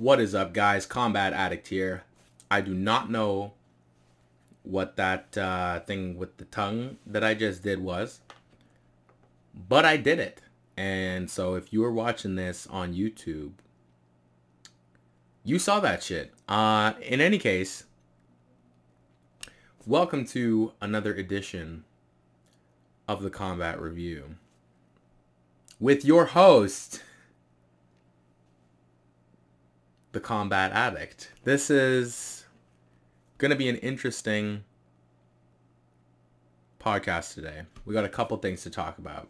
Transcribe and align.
What 0.00 0.20
is 0.20 0.32
up, 0.32 0.54
guys? 0.54 0.86
Combat 0.86 1.32
Addict 1.32 1.66
here. 1.66 2.04
I 2.52 2.60
do 2.60 2.72
not 2.72 3.10
know 3.10 3.54
what 4.62 4.94
that 4.94 5.36
uh, 5.36 5.80
thing 5.80 6.16
with 6.16 6.36
the 6.36 6.44
tongue 6.44 6.98
that 7.04 7.24
I 7.24 7.34
just 7.34 7.64
did 7.64 7.80
was, 7.80 8.20
but 9.52 9.84
I 9.84 9.96
did 9.96 10.20
it. 10.20 10.40
And 10.76 11.28
so 11.28 11.56
if 11.56 11.72
you 11.72 11.80
were 11.80 11.90
watching 11.90 12.36
this 12.36 12.68
on 12.68 12.94
YouTube, 12.94 13.54
you 15.42 15.58
saw 15.58 15.80
that 15.80 16.04
shit. 16.04 16.32
Uh, 16.46 16.92
in 17.02 17.20
any 17.20 17.38
case, 17.38 17.82
welcome 19.84 20.24
to 20.26 20.74
another 20.80 21.12
edition 21.12 21.82
of 23.08 23.20
the 23.20 23.30
Combat 23.30 23.80
Review 23.80 24.36
with 25.80 26.04
your 26.04 26.26
host, 26.26 27.02
the 30.12 30.20
Combat 30.20 30.72
Addict. 30.72 31.32
This 31.44 31.70
is 31.70 32.46
going 33.38 33.50
to 33.50 33.56
be 33.56 33.68
an 33.68 33.76
interesting 33.76 34.64
podcast 36.80 37.34
today. 37.34 37.62
We 37.84 37.94
got 37.94 38.04
a 38.04 38.08
couple 38.08 38.36
things 38.38 38.62
to 38.62 38.70
talk 38.70 38.98
about. 38.98 39.28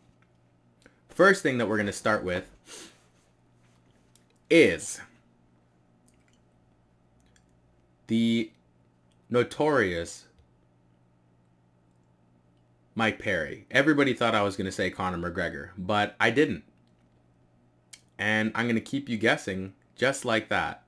First 1.08 1.42
thing 1.42 1.58
that 1.58 1.68
we're 1.68 1.76
going 1.76 1.86
to 1.86 1.92
start 1.92 2.22
with 2.22 2.48
is 4.48 5.00
the 8.06 8.50
notorious 9.28 10.26
Mike 12.94 13.18
Perry. 13.18 13.66
Everybody 13.70 14.14
thought 14.14 14.34
I 14.34 14.42
was 14.42 14.56
going 14.56 14.66
to 14.66 14.72
say 14.72 14.90
Conor 14.90 15.18
McGregor, 15.18 15.70
but 15.76 16.14
I 16.18 16.30
didn't. 16.30 16.64
And 18.18 18.50
I'm 18.54 18.66
going 18.66 18.74
to 18.74 18.80
keep 18.80 19.08
you 19.08 19.16
guessing 19.16 19.74
just 19.98 20.24
like 20.24 20.48
that. 20.48 20.84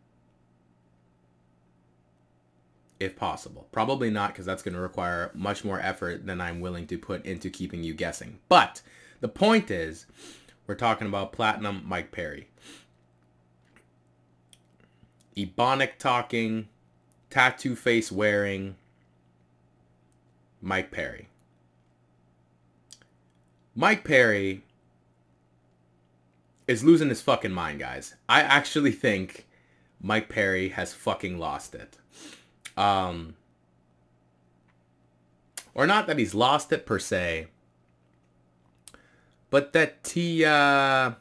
If 2.98 3.16
possible. 3.16 3.66
Probably 3.72 4.08
not 4.10 4.32
because 4.32 4.46
that's 4.46 4.62
going 4.62 4.74
to 4.74 4.80
require 4.80 5.30
much 5.34 5.64
more 5.64 5.80
effort 5.80 6.26
than 6.26 6.40
I'm 6.40 6.60
willing 6.60 6.86
to 6.86 6.98
put 6.98 7.26
into 7.26 7.50
keeping 7.50 7.82
you 7.82 7.92
guessing. 7.92 8.38
But 8.48 8.82
the 9.20 9.28
point 9.28 9.70
is, 9.70 10.06
we're 10.66 10.74
talking 10.74 11.08
about 11.08 11.32
Platinum 11.32 11.82
Mike 11.84 12.12
Perry. 12.12 12.48
Ebonic 15.36 15.98
talking, 15.98 16.68
tattoo 17.30 17.74
face 17.74 18.12
wearing 18.12 18.76
Mike 20.60 20.90
Perry. 20.90 21.28
Mike 23.74 24.04
Perry 24.04 24.62
is 26.70 26.84
losing 26.84 27.08
his 27.08 27.20
fucking 27.20 27.50
mind, 27.50 27.80
guys. 27.80 28.14
I 28.28 28.42
actually 28.42 28.92
think 28.92 29.48
Mike 30.00 30.28
Perry 30.28 30.68
has 30.68 30.94
fucking 30.94 31.36
lost 31.36 31.74
it. 31.74 31.98
Um, 32.76 33.34
or 35.74 35.84
not 35.84 36.06
that 36.06 36.16
he's 36.16 36.32
lost 36.32 36.70
it 36.70 36.86
per 36.86 37.00
se, 37.00 37.48
but 39.50 39.72
that 39.72 40.08
he 40.14 40.44
uh, 40.44 41.14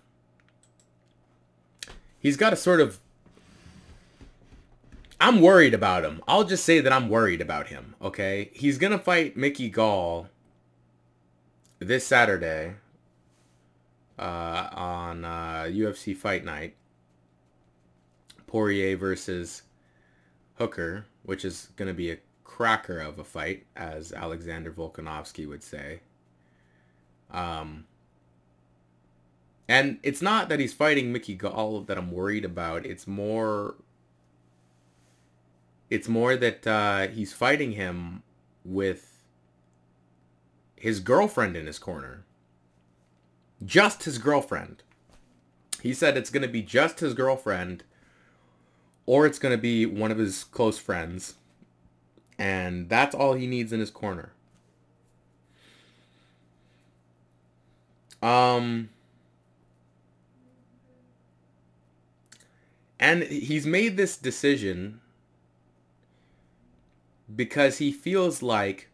he's 2.19 2.37
got 2.37 2.53
a 2.53 2.55
sort 2.55 2.79
of 2.79 2.99
I'm 5.19 5.41
worried 5.41 5.73
about 5.73 6.05
him. 6.05 6.21
I'll 6.27 6.43
just 6.43 6.63
say 6.63 6.79
that 6.79 6.93
I'm 6.93 7.09
worried 7.09 7.41
about 7.41 7.69
him, 7.69 7.95
okay? 7.99 8.51
He's 8.53 8.77
going 8.77 8.93
to 8.93 8.99
fight 8.99 9.35
Mickey 9.35 9.71
Gall 9.71 10.27
this 11.79 12.05
Saturday 12.05 12.75
uh, 14.19 14.69
on 14.73 15.25
uh, 15.25 15.65
UFC 15.69 16.15
Fight 16.15 16.43
Night. 16.43 16.75
Poirier 18.47 18.97
versus 18.97 19.63
Hooker, 20.55 21.05
which 21.23 21.45
is 21.45 21.69
going 21.75 21.87
to 21.87 21.93
be 21.93 22.11
a 22.11 22.17
cracker 22.43 22.99
of 22.99 23.19
a 23.19 23.23
fight, 23.23 23.65
as 23.75 24.11
Alexander 24.11 24.71
Volkanovski 24.71 25.47
would 25.47 25.63
say. 25.63 26.01
Um, 27.31 27.85
and 29.67 29.99
it's 30.01 30.21
not 30.21 30.49
that 30.49 30.59
he's 30.59 30.73
fighting 30.73 31.13
Mickey 31.13 31.35
Gall 31.35 31.81
that 31.81 31.97
I'm 31.97 32.11
worried 32.11 32.43
about. 32.43 32.85
It's 32.85 33.05
more 33.05 33.75
it's 35.89 36.07
more 36.07 36.35
that 36.35 36.67
uh, 36.67 37.07
he's 37.07 37.33
fighting 37.33 37.73
him 37.73 38.23
with 38.63 39.23
his 40.75 40.99
girlfriend 40.99 41.55
in 41.55 41.65
his 41.65 41.79
corner. 41.79 42.25
Just 43.65 44.03
his 44.03 44.17
girlfriend. 44.17 44.83
He 45.81 45.93
said 45.93 46.17
it's 46.17 46.29
going 46.29 46.43
to 46.43 46.47
be 46.47 46.61
just 46.61 46.99
his 46.99 47.13
girlfriend 47.13 47.83
or 49.05 49.25
it's 49.25 49.39
going 49.39 49.55
to 49.55 49.61
be 49.61 49.85
one 49.85 50.11
of 50.11 50.17
his 50.17 50.43
close 50.43 50.77
friends. 50.77 51.35
And 52.37 52.89
that's 52.89 53.15
all 53.15 53.33
he 53.33 53.47
needs 53.47 53.73
in 53.73 53.79
his 53.79 53.91
corner. 53.91 54.31
Um 58.21 58.89
and 62.99 63.23
he's 63.23 63.65
made 63.65 63.95
this 63.95 64.17
decision 64.17 64.99
because 67.33 67.77
he 67.77 67.91
feels 67.91 68.43
like 68.43 68.88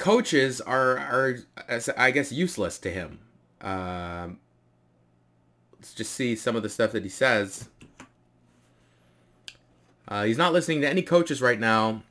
coaches 0.00 0.60
are 0.60 0.98
are 0.98 1.38
I 1.96 2.10
guess 2.10 2.32
useless 2.32 2.78
to 2.78 2.90
him. 2.90 3.20
Uh, 3.60 4.28
let's 5.74 5.94
just 5.94 6.12
see 6.12 6.34
some 6.34 6.56
of 6.56 6.62
the 6.62 6.68
stuff 6.68 6.92
that 6.92 7.02
he 7.02 7.10
says. 7.10 7.68
Uh, 10.08 10.24
he's 10.24 10.38
not 10.38 10.52
listening 10.52 10.80
to 10.80 10.88
any 10.88 11.02
coaches 11.02 11.40
right 11.40 11.60
now. 11.60 12.02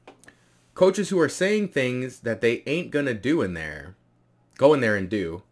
Coaches 0.73 1.09
who 1.09 1.19
are 1.19 1.27
saying 1.27 1.69
things 1.69 2.19
that 2.21 2.39
they 2.39 2.63
ain't 2.65 2.91
gonna 2.91 3.13
do 3.13 3.41
in 3.41 3.55
there, 3.55 3.95
go 4.57 4.73
in 4.73 4.79
there 4.79 4.95
and 4.95 5.09
do. 5.09 5.43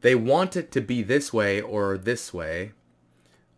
They 0.00 0.14
want 0.14 0.56
it 0.56 0.70
to 0.72 0.80
be 0.80 1.02
this 1.02 1.32
way 1.32 1.60
or 1.60 1.96
this 1.96 2.34
way 2.34 2.72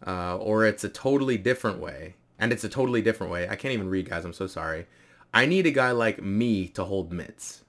uh, 0.06 0.36
or 0.36 0.64
it's 0.64 0.84
a 0.84 0.88
totally 0.88 1.36
different 1.36 1.78
way. 1.78 2.14
And 2.38 2.53
it's 2.53 2.64
a 2.64 2.69
totally 2.69 3.03
different 3.03 3.32
way. 3.32 3.48
I 3.48 3.56
can't 3.56 3.75
even 3.75 3.91
read, 3.91 4.09
guys. 4.09 4.25
I'm 4.25 4.32
so 4.32 4.47
sorry. 4.47 4.86
I 5.32 5.47
need 5.47 5.66
a 5.66 5.70
guy 5.70 5.91
like 5.91 6.22
me 6.22 6.69
to 6.69 6.84
hold 6.84 7.12
mitts. 7.12 7.64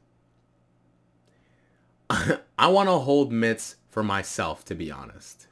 I 2.57 2.67
want 2.67 2.89
to 2.89 2.97
hold 2.97 3.31
mitts 3.31 3.75
for 3.89 4.03
myself, 4.03 4.65
to 4.65 4.75
be 4.75 4.91
honest. 4.91 5.47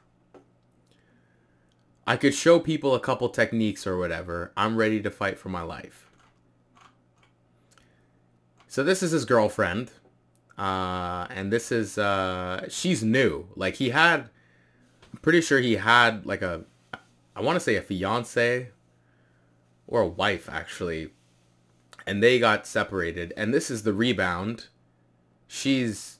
I 2.06 2.16
could 2.16 2.34
show 2.34 2.58
people 2.58 2.94
a 2.94 3.00
couple 3.00 3.28
techniques 3.28 3.86
or 3.86 3.98
whatever. 3.98 4.52
I'm 4.56 4.76
ready 4.76 5.00
to 5.02 5.10
fight 5.10 5.38
for 5.38 5.48
my 5.48 5.62
life. 5.62 6.10
So 8.66 8.82
this 8.82 9.02
is 9.02 9.12
his 9.12 9.24
girlfriend. 9.24 9.90
Uh, 10.58 11.26
and 11.30 11.52
this 11.52 11.72
is, 11.72 11.98
uh, 11.98 12.66
she's 12.68 13.02
new. 13.02 13.48
Like 13.56 13.76
he 13.76 13.90
had, 13.90 14.28
I'm 15.12 15.20
pretty 15.22 15.40
sure 15.40 15.60
he 15.60 15.76
had 15.76 16.26
like 16.26 16.42
a 16.42 16.64
I 17.40 17.42
want 17.42 17.56
to 17.56 17.60
say 17.60 17.76
a 17.76 17.82
fiance 17.82 18.68
or 19.86 20.02
a 20.02 20.06
wife 20.06 20.48
actually, 20.50 21.10
and 22.06 22.22
they 22.22 22.38
got 22.38 22.66
separated. 22.66 23.32
And 23.34 23.54
this 23.54 23.70
is 23.70 23.82
the 23.82 23.94
rebound. 23.94 24.66
She's, 25.46 26.18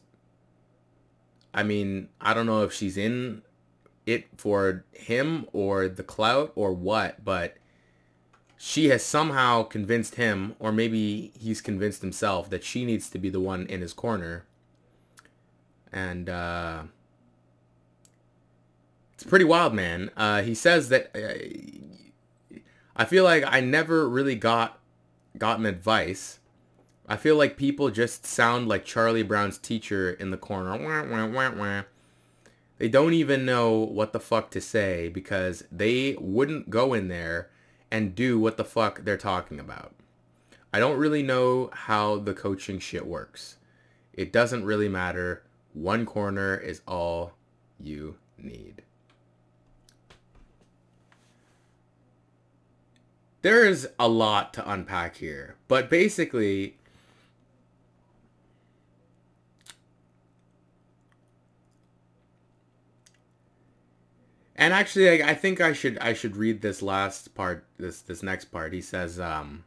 I 1.53 1.63
mean, 1.63 2.09
I 2.21 2.35
don't 2.35 2.47
know 2.47 2.63
if 2.63 2.73
she's 2.73 2.97
in 2.97 3.43
it 4.07 4.29
for 4.37 4.85
him 4.93 5.47
or 5.53 5.89
the 5.89 6.03
clout 6.03 6.53
or 6.55 6.73
what, 6.73 7.25
but 7.25 7.57
she 8.57 8.89
has 8.91 9.03
somehow 9.03 9.63
convinced 9.63 10.17
him, 10.17 10.55
or 10.59 10.71
maybe 10.73 11.33
he's 11.39 11.61
convinced 11.61 12.03
himself, 12.03 12.51
that 12.51 12.63
she 12.63 12.85
needs 12.85 13.09
to 13.11 13.19
be 13.19 13.31
the 13.31 13.41
one 13.41 13.67
in 13.67 13.81
his 13.81 13.93
corner. 13.93 14.45
And, 15.93 16.29
uh, 16.29 16.83
it's 19.15 19.25
pretty 19.25 19.45
wild, 19.45 19.75
man. 19.75 20.11
Uh, 20.17 20.43
he 20.43 20.55
says 20.55 20.89
that 20.89 21.11
uh, 21.15 22.57
I 22.97 23.05
feel 23.05 23.25
like 23.25 23.45
I 23.47 23.61
never 23.61 24.09
really 24.09 24.35
got 24.35 24.79
gotten 25.39 25.65
advice. 25.65 26.40
I 27.11 27.17
feel 27.17 27.35
like 27.35 27.57
people 27.57 27.91
just 27.91 28.25
sound 28.25 28.69
like 28.69 28.85
Charlie 28.85 29.25
Brown's 29.25 29.59
teacher 29.59 30.13
in 30.13 30.31
the 30.31 30.37
corner. 30.37 30.79
Wah, 30.79 31.27
wah, 31.27 31.51
wah. 31.51 31.83
They 32.79 32.89
don't 32.89 33.15
even 33.15 33.45
know 33.45 33.73
what 33.79 34.13
the 34.13 34.21
fuck 34.21 34.53
to 34.53 34.61
say 34.61 35.09
because 35.09 35.65
they 35.73 36.15
wouldn't 36.21 36.71
go 36.71 36.95
in 36.95 37.09
there 37.09 37.51
and 37.91 38.15
do 38.15 38.39
what 38.39 38.57
the 38.57 38.65
fuck 38.65 39.01
they're 39.01 39.17
talking 39.17 39.59
about. 39.59 39.93
I 40.73 40.79
don't 40.79 40.99
really 40.99 41.25
know 41.25 41.71
how 41.73 42.19
the 42.19 42.33
coaching 42.33 42.79
shit 42.79 43.09
works. 43.09 43.57
It 44.13 44.33
doesn't 44.33 44.65
really 44.65 44.89
matter. 44.89 45.43
One 45.73 46.07
corner 46.07 46.57
is 46.57 46.81
all 46.87 47.33
you 47.81 48.19
need. 48.39 48.85
there's 53.43 53.87
a 53.99 54.09
lot 54.09 54.53
to 54.55 54.71
unpack 54.71 55.17
here, 55.17 55.57
but 55.69 55.89
basically, 55.89 56.77
And 64.61 64.75
actually, 64.75 65.23
I, 65.23 65.31
I 65.31 65.35
think 65.35 65.63
I 65.63 65.73
should 65.73 65.97
I 66.01 66.13
should 66.13 66.37
read 66.37 66.61
this 66.61 66.83
last 66.83 67.35
part. 67.35 67.65
This 67.79 68.03
this 68.03 68.23
next 68.23 68.47
part. 68.47 68.75
He 68.75 68.83
says, 68.83 69.19
um, 69.19 69.65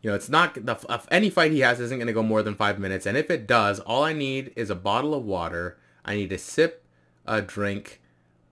you 0.00 0.08
know, 0.08 0.16
it's 0.16 0.30
not 0.30 0.54
the 0.54 1.02
any 1.10 1.28
fight 1.28 1.52
he 1.52 1.60
has 1.60 1.78
isn't 1.78 1.98
going 1.98 2.06
to 2.06 2.14
go 2.14 2.22
more 2.22 2.42
than 2.42 2.54
five 2.54 2.78
minutes, 2.78 3.04
and 3.04 3.18
if 3.18 3.30
it 3.30 3.46
does, 3.46 3.80
all 3.80 4.02
I 4.02 4.14
need 4.14 4.52
is 4.56 4.70
a 4.70 4.74
bottle 4.74 5.14
of 5.14 5.26
water. 5.26 5.76
I 6.06 6.14
need 6.14 6.30
to 6.30 6.38
sip 6.38 6.82
a 7.26 7.42
drink, 7.42 8.00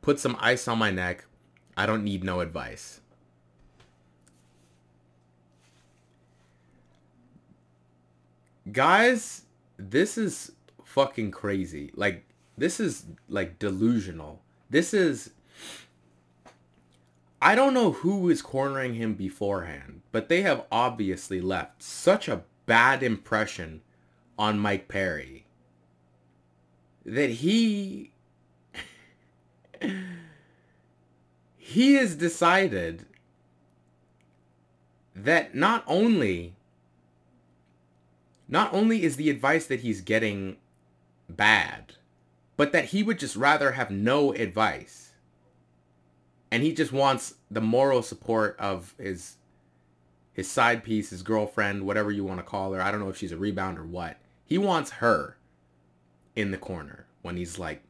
put 0.02 0.20
some 0.20 0.36
ice 0.40 0.68
on 0.68 0.78
my 0.78 0.90
neck. 0.90 1.24
I 1.74 1.86
don't 1.86 2.04
need 2.04 2.22
no 2.22 2.40
advice. 2.40 3.00
Guys, 8.70 9.46
this 9.78 10.18
is 10.18 10.52
fucking 10.84 11.30
crazy. 11.30 11.92
Like, 11.94 12.24
this 12.58 12.78
is 12.78 13.06
like 13.28 13.58
delusional. 13.58 14.42
This 14.70 14.92
is 14.92 15.30
I 17.40 17.54
don't 17.54 17.74
know 17.74 17.92
who 17.92 18.28
is 18.30 18.42
cornering 18.42 18.94
him 18.94 19.14
beforehand, 19.14 20.02
but 20.10 20.28
they 20.28 20.42
have 20.42 20.64
obviously 20.72 21.40
left 21.40 21.82
such 21.82 22.28
a 22.28 22.42
bad 22.64 23.02
impression 23.02 23.82
on 24.38 24.58
Mike 24.58 24.88
Perry 24.88 25.46
that 27.04 27.30
he 27.30 28.10
he 31.56 31.94
has 31.94 32.16
decided 32.16 33.06
that 35.14 35.54
not 35.54 35.84
only 35.86 36.56
not 38.48 38.72
only 38.72 39.02
is 39.02 39.16
the 39.16 39.30
advice 39.30 39.66
that 39.66 39.80
he's 39.80 40.00
getting 40.00 40.56
bad, 41.28 41.95
but 42.56 42.72
that 42.72 42.86
he 42.86 43.02
would 43.02 43.18
just 43.18 43.36
rather 43.36 43.72
have 43.72 43.90
no 43.90 44.32
advice. 44.32 45.12
And 46.50 46.62
he 46.62 46.72
just 46.72 46.92
wants 46.92 47.34
the 47.50 47.60
moral 47.60 48.02
support 48.02 48.56
of 48.58 48.94
his 48.98 49.36
his 50.32 50.50
side 50.50 50.84
piece, 50.84 51.10
his 51.10 51.22
girlfriend, 51.22 51.86
whatever 51.86 52.10
you 52.10 52.22
want 52.22 52.38
to 52.38 52.44
call 52.44 52.72
her. 52.74 52.82
I 52.82 52.90
don't 52.90 53.00
know 53.00 53.08
if 53.08 53.16
she's 53.16 53.32
a 53.32 53.38
rebound 53.38 53.78
or 53.78 53.86
what. 53.86 54.18
He 54.44 54.58
wants 54.58 54.90
her 54.92 55.38
in 56.34 56.50
the 56.50 56.58
corner 56.58 57.06
when 57.22 57.38
he's 57.38 57.58
like 57.58 57.82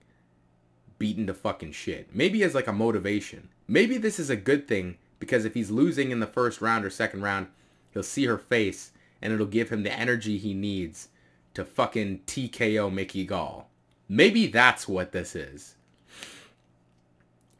beaten 0.98 1.26
to 1.26 1.34
fucking 1.34 1.72
shit. 1.72 2.14
Maybe 2.14 2.42
as 2.44 2.54
like 2.54 2.68
a 2.68 2.72
motivation. 2.72 3.48
Maybe 3.66 3.98
this 3.98 4.20
is 4.20 4.30
a 4.30 4.36
good 4.36 4.68
thing 4.68 4.96
because 5.18 5.44
if 5.44 5.54
he's 5.54 5.70
losing 5.72 6.12
in 6.12 6.20
the 6.20 6.26
first 6.26 6.60
round 6.60 6.84
or 6.84 6.90
second 6.90 7.22
round, 7.22 7.48
he'll 7.90 8.04
see 8.04 8.26
her 8.26 8.38
face 8.38 8.92
and 9.20 9.32
it'll 9.32 9.46
give 9.46 9.70
him 9.70 9.82
the 9.82 9.92
energy 9.92 10.38
he 10.38 10.54
needs 10.54 11.08
to 11.54 11.64
fucking 11.64 12.20
TKO 12.26 12.92
Mickey 12.92 13.24
Gall. 13.24 13.68
Maybe 14.08 14.46
that's 14.46 14.86
what 14.86 15.12
this 15.12 15.34
is. 15.34 15.74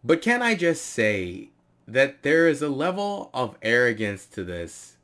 But 0.05 0.23
can 0.23 0.43
I 0.43 0.55
just 0.55 0.85
say 0.85 1.51
that 1.89 2.23
there 2.23 2.49
is 2.49 2.63
a 2.63 2.69
level 2.69 3.31
of 3.35 3.57
arrogance 3.63 4.27
to 4.27 4.45
this 4.45 4.97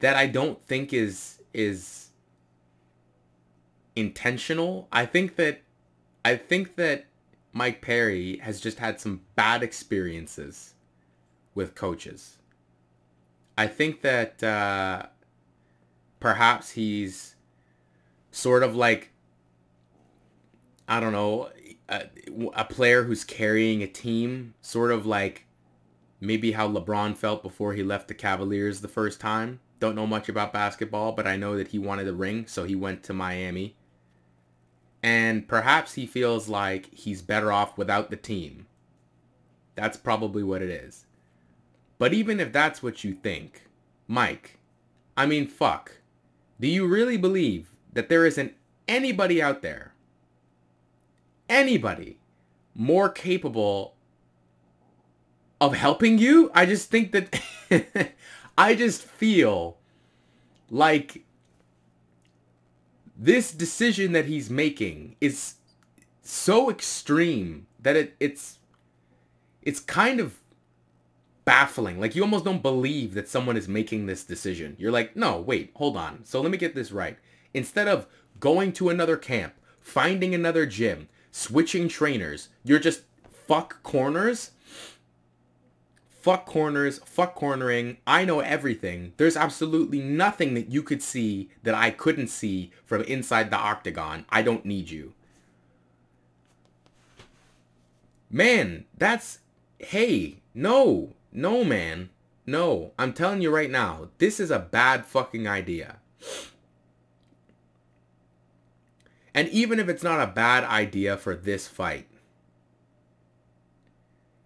that 0.00 0.16
I 0.16 0.26
don't 0.26 0.60
think 0.62 0.92
is 0.92 1.40
is 1.54 2.08
intentional. 3.96 4.88
I 4.92 5.06
think 5.06 5.36
that 5.36 5.62
I 6.24 6.36
think 6.36 6.76
that 6.76 7.06
Mike 7.52 7.80
Perry 7.80 8.38
has 8.38 8.60
just 8.60 8.78
had 8.78 9.00
some 9.00 9.22
bad 9.36 9.62
experiences 9.62 10.74
with 11.54 11.74
coaches. 11.74 12.38
I 13.56 13.68
think 13.68 14.02
that 14.02 14.42
uh, 14.42 15.06
perhaps 16.18 16.72
he's 16.72 17.36
sort 18.32 18.64
of 18.64 18.74
like 18.74 19.10
I 20.88 21.00
don't 21.00 21.12
know, 21.12 21.50
a, 21.88 22.04
a 22.54 22.64
player 22.64 23.04
who's 23.04 23.24
carrying 23.24 23.82
a 23.82 23.86
team, 23.86 24.54
sort 24.60 24.90
of 24.90 25.06
like 25.06 25.46
maybe 26.20 26.52
how 26.52 26.68
LeBron 26.68 27.16
felt 27.16 27.42
before 27.42 27.74
he 27.74 27.82
left 27.82 28.08
the 28.08 28.14
Cavaliers 28.14 28.80
the 28.80 28.88
first 28.88 29.20
time. 29.20 29.60
Don't 29.80 29.94
know 29.94 30.06
much 30.06 30.28
about 30.28 30.52
basketball, 30.52 31.12
but 31.12 31.26
I 31.26 31.36
know 31.36 31.56
that 31.56 31.68
he 31.68 31.78
wanted 31.78 32.08
a 32.08 32.14
ring, 32.14 32.46
so 32.46 32.64
he 32.64 32.74
went 32.74 33.02
to 33.04 33.12
Miami. 33.12 33.76
And 35.02 35.46
perhaps 35.46 35.94
he 35.94 36.06
feels 36.06 36.48
like 36.48 36.92
he's 36.94 37.20
better 37.20 37.52
off 37.52 37.76
without 37.76 38.10
the 38.10 38.16
team. 38.16 38.66
That's 39.74 39.96
probably 39.96 40.42
what 40.42 40.62
it 40.62 40.70
is. 40.70 41.06
But 41.98 42.14
even 42.14 42.40
if 42.40 42.52
that's 42.52 42.82
what 42.82 43.04
you 43.04 43.14
think, 43.14 43.68
Mike, 44.08 44.58
I 45.16 45.26
mean, 45.26 45.46
fuck. 45.46 45.98
Do 46.60 46.68
you 46.68 46.86
really 46.86 47.16
believe 47.16 47.74
that 47.92 48.08
there 48.08 48.24
isn't 48.24 48.54
anybody 48.88 49.42
out 49.42 49.62
there 49.62 49.93
anybody 51.48 52.18
more 52.74 53.08
capable 53.08 53.94
of 55.60 55.74
helping 55.74 56.18
you. 56.18 56.50
I 56.54 56.66
just 56.66 56.90
think 56.90 57.12
that 57.12 57.40
I 58.58 58.74
just 58.74 59.02
feel 59.02 59.78
like 60.70 61.24
this 63.16 63.52
decision 63.52 64.12
that 64.12 64.26
he's 64.26 64.50
making 64.50 65.16
is 65.20 65.54
so 66.22 66.70
extreme 66.70 67.66
that 67.80 67.96
it, 67.96 68.16
it's 68.18 68.58
it's 69.62 69.80
kind 69.80 70.20
of 70.20 70.40
baffling. 71.44 72.00
Like 72.00 72.14
you 72.14 72.22
almost 72.22 72.44
don't 72.44 72.62
believe 72.62 73.14
that 73.14 73.28
someone 73.28 73.56
is 73.56 73.68
making 73.68 74.06
this 74.06 74.24
decision. 74.24 74.76
You're 74.78 74.92
like, 74.92 75.16
no, 75.16 75.40
wait, 75.40 75.70
hold 75.74 75.96
on. 75.96 76.24
So 76.24 76.40
let 76.40 76.50
me 76.50 76.58
get 76.58 76.74
this 76.74 76.92
right. 76.92 77.18
Instead 77.52 77.88
of 77.88 78.06
going 78.40 78.72
to 78.74 78.88
another 78.88 79.16
camp, 79.16 79.54
finding 79.80 80.34
another 80.34 80.66
gym, 80.66 81.08
switching 81.34 81.88
trainers. 81.88 82.48
You're 82.62 82.78
just 82.78 83.02
fuck 83.48 83.82
corners. 83.82 84.52
Fuck 86.08 86.46
corners, 86.46 87.00
fuck 87.04 87.34
cornering. 87.34 87.98
I 88.06 88.24
know 88.24 88.38
everything. 88.38 89.12
There's 89.16 89.36
absolutely 89.36 89.98
nothing 89.98 90.54
that 90.54 90.70
you 90.70 90.82
could 90.82 91.02
see 91.02 91.50
that 91.64 91.74
I 91.74 91.90
couldn't 91.90 92.28
see 92.28 92.70
from 92.86 93.02
inside 93.02 93.50
the 93.50 93.56
octagon. 93.56 94.24
I 94.30 94.42
don't 94.42 94.64
need 94.64 94.90
you. 94.90 95.12
Man, 98.30 98.84
that's... 98.96 99.40
Hey, 99.78 100.36
no. 100.54 101.14
No, 101.32 101.64
man. 101.64 102.10
No. 102.46 102.92
I'm 102.96 103.12
telling 103.12 103.42
you 103.42 103.50
right 103.50 103.70
now, 103.70 104.08
this 104.18 104.38
is 104.38 104.52
a 104.52 104.60
bad 104.60 105.04
fucking 105.04 105.48
idea. 105.48 105.96
And 109.34 109.48
even 109.48 109.80
if 109.80 109.88
it's 109.88 110.02
not 110.02 110.20
a 110.20 110.32
bad 110.32 110.64
idea 110.64 111.16
for 111.16 111.34
this 111.34 111.66
fight, 111.66 112.06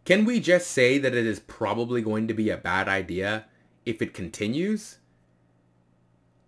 can 0.04 0.24
we 0.24 0.40
just 0.40 0.68
say 0.68 0.96
that 0.96 1.14
it 1.14 1.26
is 1.26 1.40
probably 1.40 2.00
going 2.00 2.26
to 2.28 2.34
be 2.34 2.48
a 2.48 2.56
bad 2.56 2.88
idea 2.88 3.44
if 3.84 4.00
it 4.00 4.14
continues? 4.14 4.98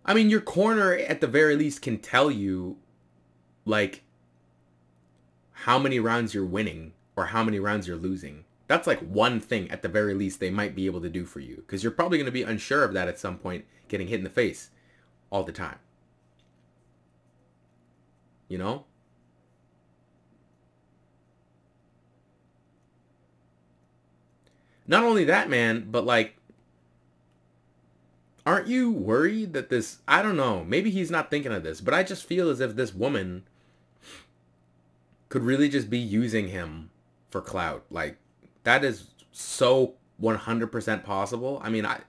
I 0.07 0.15
mean, 0.15 0.31
your 0.31 0.41
corner 0.41 0.95
at 0.95 1.21
the 1.21 1.27
very 1.27 1.57
least 1.57 1.83
can 1.83 1.99
tell 1.99 2.31
you, 2.31 2.79
like, 3.67 4.03
how 5.53 5.79
many 5.79 6.01
rounds 6.01 6.33
you're 6.33 6.45
winning 6.45 6.95
or 7.17 7.27
how 7.27 7.45
many 7.45 7.59
rounds 7.59 7.87
you're 7.87 7.99
losing. 7.99 8.45
That's 8.67 8.87
like 8.87 9.01
one 9.01 9.41
thing 9.41 9.71
at 9.71 9.83
the 9.83 9.89
very 9.89 10.15
least 10.15 10.41
they 10.41 10.49
might 10.49 10.75
be 10.75 10.87
able 10.87 11.03
to 11.03 11.11
do 11.11 11.27
for 11.27 11.41
you 11.41 11.57
because 11.57 11.83
you're 11.83 11.93
probably 11.93 12.17
going 12.17 12.25
to 12.25 12.33
be 12.33 12.43
unsure 12.43 12.83
of 12.83 12.95
that 12.95 13.09
at 13.09 13.19
some 13.19 13.37
point 13.37 13.67
getting 13.89 14.09
hit 14.09 14.21
in 14.21 14.25
the 14.25 14.31
face 14.31 14.71
all 15.29 15.45
the 15.45 15.53
time. 15.53 15.79
You 18.51 18.59
know? 18.59 18.85
Not 24.87 25.05
only 25.05 25.25
that, 25.25 25.49
man, 25.49 25.87
but 25.89 26.05
like, 26.05 26.37
aren't 28.45 28.67
you 28.67 28.91
worried 28.91 29.53
that 29.53 29.71
this, 29.71 29.99
I 30.09 30.21
don't 30.21 30.37
know, 30.37 30.65
maybe 30.65 30.91
he's 30.91 31.13
not 31.13 31.31
thinking 31.31 31.53
of 31.53 31.63
this, 31.63 31.81
but 31.81 31.95
I 31.95 32.03
just 32.03 32.27
feel 32.27 32.51
as 32.51 32.59
if 32.59 32.75
this 32.75 32.93
woman 32.93 33.45
could 35.29 35.45
really 35.45 35.69
just 35.69 35.89
be 35.89 35.99
using 35.99 36.49
him 36.49 36.91
for 37.29 37.41
clout. 37.41 37.85
Like, 37.89 38.17
that 38.65 38.83
is 38.83 39.11
so 39.31 39.95
100% 40.21 41.05
possible. 41.05 41.61
I 41.63 41.71
mean, 41.71 41.87
I, 41.87 42.01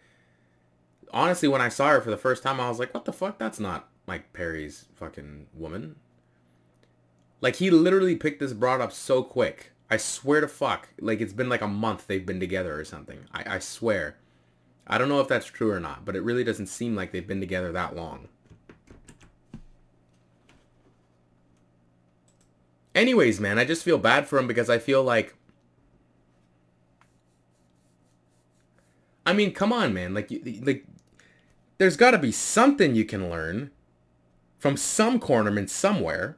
honestly, 1.14 1.48
when 1.48 1.62
I 1.62 1.70
saw 1.70 1.90
her 1.90 2.02
for 2.02 2.10
the 2.10 2.18
first 2.18 2.42
time, 2.42 2.60
I 2.60 2.68
was 2.68 2.80
like, 2.80 2.96
what 2.96 3.06
the 3.06 3.14
fuck? 3.14 3.38
That's 3.38 3.60
not 3.60 3.90
Mike 4.08 4.34
Perry's 4.34 4.86
fucking 4.96 5.46
woman. 5.54 5.98
Like 7.42 7.56
he 7.56 7.72
literally 7.72 8.16
picked 8.16 8.40
this 8.40 8.54
broad 8.54 8.82
up 8.82 8.94
so 8.94 9.24
quick. 9.24 9.72
I 9.90 9.98
swear 9.98 10.42
to 10.42 10.48
fuck. 10.48 10.90
Like 11.00 11.20
it's 11.20 11.34
been 11.34 11.50
like 11.50 11.62
a 11.62 11.68
month 11.68 12.08
they've 12.08 12.26
been 12.26 12.40
together 12.40 12.80
or 12.80 12.86
something. 12.86 13.26
I, 13.34 13.56
I 13.56 13.60
swear. 13.60 14.18
I 14.88 14.98
don't 14.98 15.10
know 15.10 15.20
if 15.20 15.28
that's 15.28 15.48
true 15.48 15.72
or 15.72 15.80
not, 15.80 16.06
but 16.06 16.16
it 16.16 16.24
really 16.24 16.44
doesn't 16.44 16.68
seem 16.68 16.96
like 16.96 17.12
they've 17.12 17.28
been 17.28 17.40
together 17.40 17.72
that 17.72 17.96
long. 17.96 18.30
Anyways, 22.94 23.40
man, 23.40 23.58
I 23.58 23.66
just 23.66 23.84
feel 23.84 23.98
bad 23.98 24.28
for 24.28 24.38
him 24.38 24.48
because 24.48 24.70
I 24.70 24.78
feel 24.78 25.04
like 25.04 25.36
I 29.26 29.34
mean, 29.34 29.54
come 29.54 29.72
on, 29.72 29.94
man. 29.94 30.14
Like 30.14 30.32
like 30.64 30.86
there's 31.78 31.98
got 31.98 32.12
to 32.12 32.18
be 32.18 32.32
something 32.32 32.96
you 32.96 33.06
can 33.06 33.30
learn 33.30 33.72
from 34.60 34.78
some 34.78 35.20
cornerman 35.20 35.70
somewhere. 35.70 36.38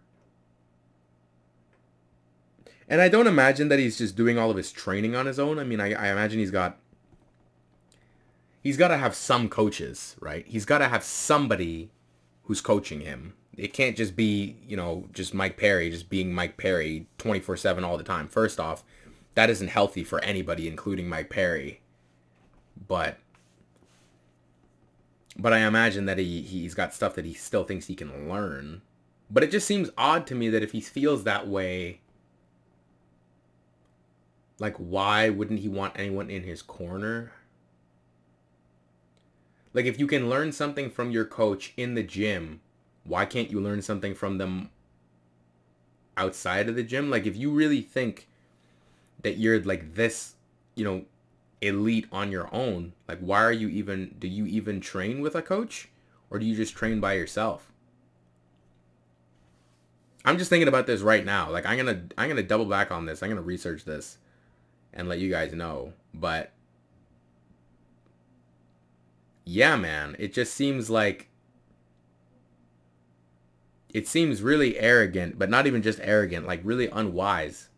And 2.94 3.02
I 3.02 3.10
don't 3.10 3.26
imagine 3.26 3.70
that 3.70 3.80
he's 3.80 3.98
just 3.98 4.16
doing 4.16 4.38
all 4.38 4.52
of 4.52 4.56
his 4.56 4.72
training 4.72 5.16
on 5.16 5.26
his 5.26 5.40
own. 5.40 5.58
I 5.58 5.64
mean, 5.64 5.82
I, 5.82 5.94
I 5.94 6.12
imagine 6.12 6.38
he's 6.38 6.52
got 6.52 6.78
he's 8.62 8.78
got 8.78 8.90
to 8.90 8.98
have 8.98 9.16
some 9.16 9.50
coaches, 9.50 10.16
right? 10.20 10.46
He's 10.46 10.64
got 10.64 10.78
to 10.78 10.88
have 10.88 11.04
somebody 11.04 11.90
who's 12.44 12.62
coaching 12.62 13.02
him. 13.02 13.34
It 13.58 13.74
can't 13.74 13.98
just 13.98 14.16
be, 14.16 14.58
you 14.68 14.78
know, 14.78 15.08
just 15.12 15.34
Mike 15.34 15.58
Perry, 15.58 15.90
just 15.90 16.08
being 16.08 16.36
Mike 16.36 16.56
Perry 16.56 17.08
24/7 17.18 17.84
all 17.84 17.98
the 17.98 18.04
time. 18.04 18.28
First 18.28 18.60
off, 18.60 18.84
that 19.34 19.50
isn't 19.50 19.70
healthy 19.70 20.04
for 20.04 20.24
anybody 20.24 20.68
including 20.68 21.10
Mike 21.10 21.32
Perry. 21.32 21.82
But 22.88 23.18
but 25.36 25.52
I 25.52 25.62
imagine 25.62 26.06
that 26.06 26.20
he 26.20 26.44
he's 26.44 26.76
got 26.76 26.94
stuff 26.94 27.16
that 27.16 27.26
he 27.26 27.34
still 27.34 27.64
thinks 27.64 27.88
he 27.88 27.96
can 27.96 28.30
learn. 28.30 28.84
But 29.32 29.44
it 29.44 29.50
just 29.50 29.66
seems 29.66 29.90
odd 29.98 30.28
to 30.28 30.36
me 30.36 30.50
that 30.50 30.62
if 30.62 30.74
he 30.74 30.80
feels 30.80 31.24
that 31.24 31.48
way 31.48 32.02
like 34.60 34.76
why 34.78 35.30
wouldn't 35.30 35.60
he 35.60 35.68
want 35.68 35.94
anyone 35.98 36.30
in 36.30 36.44
his 36.44 36.62
corner? 36.62 37.32
Like 39.74 39.86
if 39.86 40.00
you 40.00 40.08
can 40.08 40.30
learn 40.30 40.52
something 40.52 40.90
from 40.90 41.12
your 41.12 41.26
coach 41.26 41.74
in 41.76 41.96
the 41.96 42.04
gym, 42.04 42.62
why 43.04 43.26
can't 43.26 43.50
you 43.50 43.60
learn 43.60 43.82
something 43.82 44.14
from 44.14 44.38
them 44.38 44.70
outside 46.16 46.70
of 46.70 46.76
the 46.76 46.84
gym? 46.84 47.10
Like 47.10 47.26
if 47.26 47.36
you 47.36 47.52
really 47.52 47.82
think 47.82 48.28
that 49.24 49.38
you're 49.38 49.62
like 49.62 49.96
this, 49.96 50.36
you 50.76 50.86
know, 50.86 51.06
elite 51.62 52.08
on 52.12 52.32
your 52.32 52.54
own, 52.54 52.94
like 53.08 53.20
why 53.20 53.44
are 53.44 53.52
you 53.52 53.68
even 53.70 54.16
do 54.20 54.28
you 54.28 54.46
even 54.46 54.80
train 54.80 55.22
with 55.22 55.36
a 55.36 55.42
coach 55.42 55.90
or 56.30 56.38
do 56.38 56.46
you 56.46 56.56
just 56.56 56.76
train 56.76 57.00
by 57.00 57.14
yourself? 57.14 57.72
I'm 60.26 60.38
just 60.38 60.50
thinking 60.50 60.68
about 60.68 60.88
this 60.88 61.02
right 61.02 61.26
now. 61.26 61.50
Like 61.50 61.66
I'm 61.66 61.86
to 61.88 62.02
I'm 62.18 62.36
to 62.36 62.44
double 62.44 62.66
back 62.66 62.92
on 62.92 63.08
this. 63.08 63.24
I'm 63.24 63.32
to 63.32 63.42
research 63.42 63.86
this 63.86 64.20
and 64.94 65.10
let 65.10 65.20
you 65.20 65.30
guys 65.30 65.54
know, 65.54 65.94
but 66.14 66.52
yeah, 69.46 69.76
man, 69.76 70.16
it 70.20 70.34
just 70.34 70.54
seems 70.54 70.90
like 70.90 71.30
it 73.90 74.08
seems 74.08 74.42
really 74.42 74.78
arrogant, 74.80 75.38
but 75.38 75.50
not 75.50 75.68
even 75.68 75.82
just 75.82 76.00
arrogant, 76.02 76.48
like 76.48 76.62
really 76.64 76.88
unwise. 76.88 77.70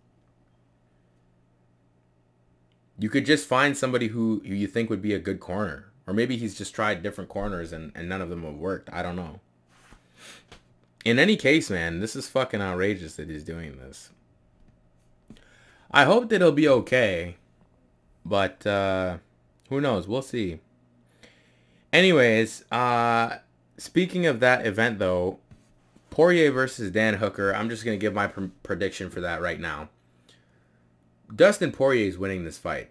You 2.98 3.10
could 3.10 3.26
just 3.26 3.48
find 3.48 3.76
somebody 3.76 4.08
who, 4.08 4.42
who 4.46 4.54
you 4.54 4.68
think 4.68 4.90
would 4.90 5.02
be 5.02 5.14
a 5.14 5.20
good 5.20 5.42
corner. 5.42 5.92
Or 6.08 6.14
maybe 6.14 6.38
he's 6.38 6.58
just 6.58 6.74
tried 6.74 7.04
different 7.04 7.30
corners 7.30 7.74
and, 7.74 7.92
and 7.96 8.08
none 8.08 8.22
of 8.22 8.30
them 8.30 8.44
have 8.44 8.56
worked. 8.56 8.90
I 8.94 9.02
don't 9.02 9.18
know. 9.18 9.42
In 11.04 11.20
any 11.20 11.36
case, 11.36 11.70
man, 11.70 12.00
this 12.00 12.16
is 12.16 12.30
fucking 12.30 12.62
outrageous 12.62 13.16
that 13.16 13.30
he's 13.30 13.44
doing 13.44 13.78
this. 13.78 14.12
I 15.92 16.06
hope 16.06 16.30
that 16.30 16.36
it'll 16.36 16.52
be 16.52 16.68
okay. 16.68 17.38
But 18.26 18.66
uh, 18.66 19.18
who 19.70 19.80
knows? 19.82 20.08
We'll 20.08 20.22
see. 20.22 20.60
Anyways, 21.94 22.70
uh, 22.72 23.38
speaking 23.78 24.26
of 24.26 24.40
that 24.40 24.66
event 24.66 25.00
though, 25.00 25.40
Poirier 26.10 26.52
versus 26.52 26.92
Dan 26.92 27.16
Hooker. 27.16 27.54
I'm 27.54 27.70
just 27.70 27.84
gonna 27.86 27.98
give 27.98 28.14
my 28.14 28.28
pr- 28.28 28.46
prediction 28.64 29.10
for 29.10 29.22
that 29.22 29.42
right 29.42 29.60
now. 29.60 29.90
Dustin 31.34 31.72
Poirier 31.72 32.08
is 32.08 32.18
winning 32.18 32.44
this 32.44 32.58
fight. 32.58 32.90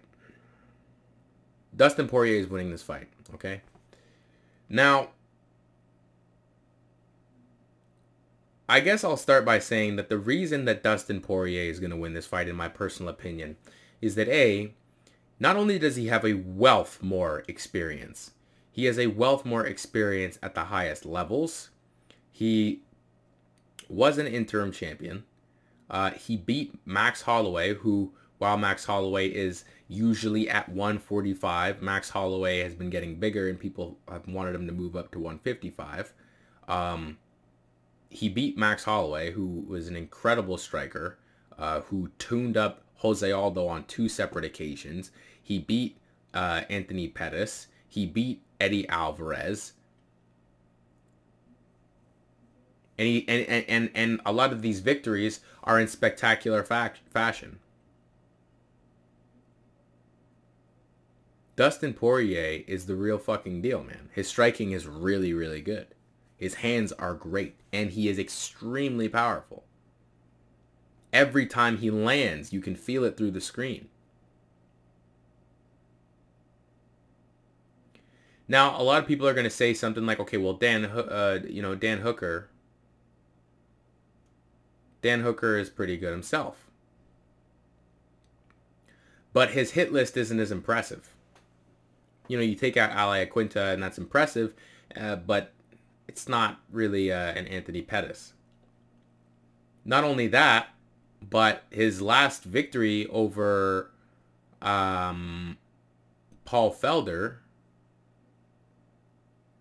Dustin 1.75 2.07
Poirier 2.07 2.39
is 2.39 2.47
winning 2.47 2.71
this 2.71 2.83
fight. 2.83 3.07
Okay. 3.33 3.61
Now, 4.69 5.09
I 8.67 8.79
guess 8.79 9.03
I'll 9.03 9.17
start 9.17 9.45
by 9.45 9.59
saying 9.59 9.95
that 9.97 10.09
the 10.09 10.17
reason 10.17 10.65
that 10.65 10.81
Dustin 10.81 11.21
Poirier 11.21 11.69
is 11.69 11.79
going 11.79 11.91
to 11.91 11.97
win 11.97 12.13
this 12.13 12.25
fight, 12.25 12.49
in 12.49 12.55
my 12.55 12.67
personal 12.67 13.09
opinion, 13.09 13.57
is 14.01 14.15
that 14.15 14.27
A, 14.27 14.73
not 15.39 15.55
only 15.55 15.77
does 15.77 15.97
he 15.97 16.07
have 16.07 16.25
a 16.25 16.33
wealth 16.33 17.03
more 17.03 17.43
experience, 17.47 18.31
he 18.71 18.85
has 18.85 18.97
a 18.97 19.07
wealth 19.07 19.45
more 19.45 19.65
experience 19.65 20.39
at 20.41 20.55
the 20.55 20.65
highest 20.65 21.05
levels. 21.05 21.69
He 22.31 22.81
was 23.87 24.17
an 24.17 24.27
interim 24.27 24.71
champion. 24.71 25.25
Uh, 25.89 26.11
he 26.11 26.35
beat 26.35 26.73
Max 26.85 27.21
Holloway, 27.21 27.75
who, 27.75 28.13
while 28.39 28.57
Max 28.57 28.85
Holloway 28.85 29.27
is 29.27 29.63
usually 29.87 30.49
at 30.49 30.67
145, 30.69 31.83
Max 31.83 32.09
Holloway 32.09 32.63
has 32.63 32.73
been 32.73 32.89
getting 32.89 33.19
bigger 33.19 33.47
and 33.47 33.59
people 33.59 33.99
have 34.09 34.27
wanted 34.27 34.55
him 34.55 34.65
to 34.65 34.73
move 34.73 34.95
up 34.95 35.11
to 35.11 35.19
155. 35.19 36.13
Um, 36.67 37.19
he 38.15 38.29
beat 38.29 38.57
Max 38.57 38.85
Holloway, 38.85 39.31
who 39.31 39.65
was 39.67 39.89
an 39.89 39.95
incredible 39.97 40.57
striker, 40.57 41.17
uh, 41.59 41.81
who 41.81 42.11
tuned 42.17 42.55
up 42.55 42.81
Jose 42.95 43.29
Aldo 43.29 43.67
on 43.67 43.83
two 43.85 44.07
separate 44.07 44.45
occasions. 44.45 45.11
He 45.43 45.59
beat 45.59 45.97
uh, 46.33 46.61
Anthony 46.69 47.09
Pettis. 47.09 47.67
He 47.89 48.05
beat 48.05 48.41
Eddie 48.59 48.87
Alvarez. 48.87 49.73
And, 52.97 53.07
he, 53.07 53.25
and, 53.27 53.65
and, 53.67 53.91
and 53.93 54.21
a 54.25 54.31
lot 54.31 54.53
of 54.53 54.61
these 54.61 54.79
victories 54.79 55.41
are 55.65 55.77
in 55.77 55.89
spectacular 55.89 56.63
fact, 56.63 56.99
fashion. 57.11 57.59
Dustin 61.57 61.93
Poirier 61.93 62.63
is 62.65 62.85
the 62.85 62.95
real 62.95 63.17
fucking 63.17 63.61
deal, 63.61 63.83
man. 63.83 64.09
His 64.13 64.29
striking 64.29 64.71
is 64.71 64.87
really, 64.87 65.33
really 65.33 65.61
good. 65.61 65.94
His 66.37 66.55
hands 66.55 66.91
are 66.93 67.13
great, 67.13 67.55
and 67.71 67.91
he 67.91 68.07
is 68.09 68.19
extremely 68.19 69.07
powerful. 69.07 69.63
Every 71.13 71.45
time 71.45 71.77
he 71.77 71.89
lands, 71.89 72.51
you 72.51 72.59
can 72.59 72.75
feel 72.75 73.03
it 73.05 73.15
through 73.15 73.31
the 73.31 73.41
screen. 73.41 73.87
Now, 78.47 78.79
a 78.79 78.83
lot 78.83 79.01
of 79.01 79.07
people 79.07 79.27
are 79.27 79.33
going 79.33 79.45
to 79.45 79.49
say 79.49 79.73
something 79.73 80.05
like, 80.05 80.19
okay, 80.19 80.37
well, 80.37 80.53
Dan, 80.53 80.85
uh, 80.85 81.39
you 81.47 81.61
know, 81.61 81.73
Dan 81.73 82.01
Hooker, 82.01 82.49
Dan 85.01 85.21
Hooker 85.21 85.57
is 85.57 85.69
pretty 85.69 85.97
good 85.97 86.11
himself. 86.11 86.65
But 89.33 89.51
his 89.51 89.71
hit 89.71 89.91
list 89.91 90.15
isn't 90.15 90.39
as 90.39 90.51
impressive. 90.51 91.09
You 92.27 92.37
know, 92.37 92.43
you 92.43 92.55
take 92.55 92.77
out 92.77 92.91
Al 92.91 93.09
Iaquinta, 93.09 93.73
and 93.73 93.81
that's 93.81 93.97
impressive, 93.97 94.53
uh, 94.95 95.15
but 95.15 95.51
it's 96.15 96.29
not 96.29 96.61
really 96.71 97.11
uh, 97.11 97.33
an 97.33 97.45
Anthony 97.47 97.81
Pettis. 97.81 98.31
Not 99.83 100.05
only 100.05 100.27
that, 100.27 100.69
but 101.21 101.63
his 101.69 102.01
last 102.01 102.45
victory 102.45 103.05
over 103.07 103.91
um, 104.61 105.57
Paul 106.45 106.73
Felder 106.73 107.39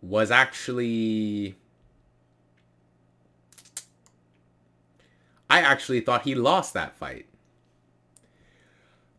was 0.00 0.30
actually 0.30 1.56
I 5.50 5.58
actually 5.58 6.02
thought 6.02 6.22
he 6.22 6.36
lost 6.36 6.72
that 6.74 6.94
fight. 6.96 7.26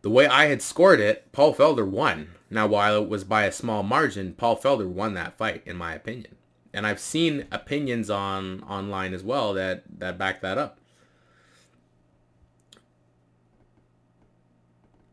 The 0.03 0.09
way 0.09 0.25
I 0.25 0.45
had 0.45 0.61
scored 0.61 1.01
it, 1.01 1.29
Paul 1.33 1.53
Felder 1.53 1.85
won. 1.85 2.29
Now, 2.49 2.65
while 2.67 3.03
it 3.03 3.09
was 3.09 3.25
by 3.25 3.43
a 3.43 3.51
small 3.51 3.83
margin, 3.83 4.35
Paul 4.35 4.55
Felder 4.55 4.87
won 4.87 5.15
that 5.15 5.37
fight, 5.37 5.63
in 5.65 5.75
my 5.75 5.93
opinion. 5.93 6.37
And 6.75 6.85
I've 6.85 6.99
seen 6.99 7.47
opinions 7.51 8.09
on 8.09 8.61
online 8.63 9.13
as 9.13 9.23
well 9.23 9.53
that, 9.53 9.83
that 9.97 10.17
back 10.17 10.41
that 10.41 10.57
up. 10.57 10.77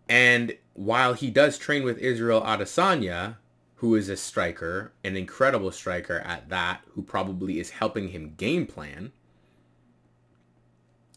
And 0.08 0.56
while 0.74 1.14
he 1.14 1.30
does 1.30 1.56
train 1.56 1.84
with 1.84 1.98
Israel 1.98 2.42
Adesanya, 2.42 3.36
who 3.76 3.94
is 3.94 4.08
a 4.08 4.16
striker, 4.16 4.92
an 5.04 5.16
incredible 5.16 5.70
striker 5.70 6.18
at 6.18 6.48
that, 6.48 6.80
who 6.94 7.02
probably 7.02 7.60
is 7.60 7.70
helping 7.70 8.08
him 8.08 8.34
game 8.36 8.66
plan, 8.66 9.12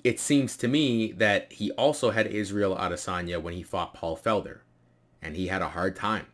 it 0.03 0.19
seems 0.19 0.55
to 0.57 0.67
me 0.67 1.11
that 1.13 1.51
he 1.53 1.71
also 1.71 2.11
had 2.11 2.27
Israel 2.27 2.75
Adesanya 2.75 3.41
when 3.41 3.55
he 3.55 3.63
fought 3.63 3.95
Paul 3.95 4.15
Felder, 4.15 4.59
and 5.23 5.35
he 5.35 5.47
had 5.47 5.63
a 5.63 5.69
hard 5.69 5.95
time. 5.95 6.27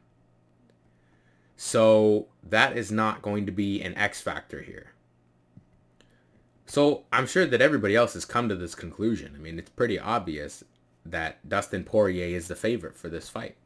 So 1.64 2.26
that 2.42 2.76
is 2.76 2.92
not 2.92 3.22
going 3.22 3.46
to 3.46 3.52
be 3.52 3.84
an 3.84 3.96
X 3.96 4.20
factor 4.20 4.64
here. 4.64 4.94
So 6.66 7.04
I'm 7.14 7.28
sure 7.28 7.46
that 7.46 7.62
everybody 7.62 7.96
else 7.96 8.16
has 8.16 8.26
come 8.26 8.50
to 8.50 8.56
this 8.56 8.74
conclusion. 8.74 9.34
I 9.36 9.38
mean, 9.38 9.60
it's 9.60 9.70
pretty 9.70 10.00
obvious 10.00 10.64
that 11.06 11.48
Dustin 11.48 11.84
Poirier 11.84 12.36
is 12.36 12.48
the 12.48 12.56
favorite 12.56 12.98
for 12.98 13.10
this 13.10 13.30
fight. 13.30 13.58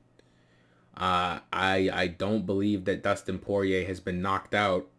Uh, 0.98 1.40
I 1.54 1.90
I 1.94 2.08
don't 2.08 2.46
believe 2.46 2.84
that 2.84 3.02
Dustin 3.02 3.40
Poirier 3.40 3.86
has 3.86 4.02
been 4.02 4.22
knocked 4.22 4.54
out 4.54 4.90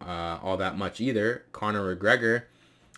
uh, 0.00 0.40
all 0.42 0.56
that 0.56 0.76
much 0.76 1.00
either. 1.00 1.44
Conor 1.52 1.94
McGregor 1.94 2.46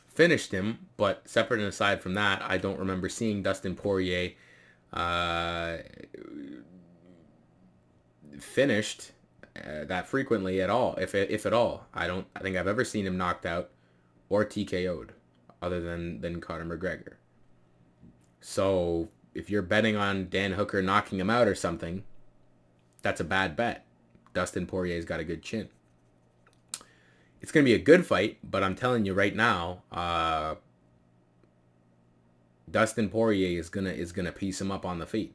finished 0.08 0.52
him, 0.52 0.86
but 0.96 1.28
separate 1.28 1.60
and 1.60 1.68
aside 1.68 2.00
from 2.00 2.14
that, 2.14 2.40
I 2.40 2.56
don't 2.56 2.78
remember 2.78 3.10
seeing 3.10 3.42
Dustin 3.42 3.74
Poirier 3.74 4.30
uh, 4.94 5.76
finished 8.40 9.12
uh, 9.56 9.84
that 9.84 10.06
frequently 10.06 10.60
at 10.60 10.70
all, 10.70 10.94
if 10.96 11.14
if 11.14 11.46
at 11.46 11.52
all. 11.52 11.86
I 11.92 12.06
don't. 12.06 12.26
I 12.34 12.40
think 12.40 12.56
I've 12.56 12.66
ever 12.66 12.84
seen 12.84 13.06
him 13.06 13.16
knocked 13.16 13.46
out 13.46 13.70
or 14.28 14.44
TKO'd, 14.44 15.12
other 15.60 15.80
than 15.80 16.20
than 16.20 16.40
Conor 16.40 16.76
McGregor. 16.76 17.14
So 18.40 19.08
if 19.34 19.50
you're 19.50 19.62
betting 19.62 19.96
on 19.96 20.28
Dan 20.28 20.52
Hooker 20.52 20.82
knocking 20.82 21.20
him 21.20 21.30
out 21.30 21.48
or 21.48 21.54
something, 21.54 22.04
that's 23.02 23.20
a 23.20 23.24
bad 23.24 23.56
bet. 23.56 23.86
Dustin 24.34 24.66
Poirier's 24.66 25.04
got 25.04 25.20
a 25.20 25.24
good 25.24 25.42
chin. 25.42 25.68
It's 27.40 27.52
going 27.52 27.64
to 27.64 27.68
be 27.68 27.74
a 27.74 27.78
good 27.78 28.06
fight, 28.06 28.38
but 28.42 28.62
I'm 28.62 28.76
telling 28.76 29.04
you 29.04 29.14
right 29.14 29.34
now, 29.34 29.82
uh, 29.90 30.54
Dustin 32.70 33.08
Poirier 33.08 33.58
is 33.58 33.68
gonna 33.68 33.90
is 33.90 34.12
gonna 34.12 34.32
piece 34.32 34.60
him 34.60 34.72
up 34.72 34.86
on 34.86 34.98
the 34.98 35.06
feet. 35.06 35.34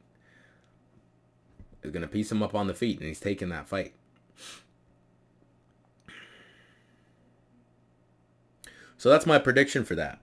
Is 1.82 1.92
gonna 1.92 2.08
piece 2.08 2.32
him 2.32 2.42
up 2.42 2.54
on 2.54 2.66
the 2.66 2.74
feet, 2.74 2.98
and 2.98 3.06
he's 3.06 3.20
taking 3.20 3.50
that 3.50 3.68
fight. 3.68 3.94
So 8.98 9.08
that's 9.08 9.26
my 9.26 9.38
prediction 9.38 9.84
for 9.84 9.94
that. 9.94 10.20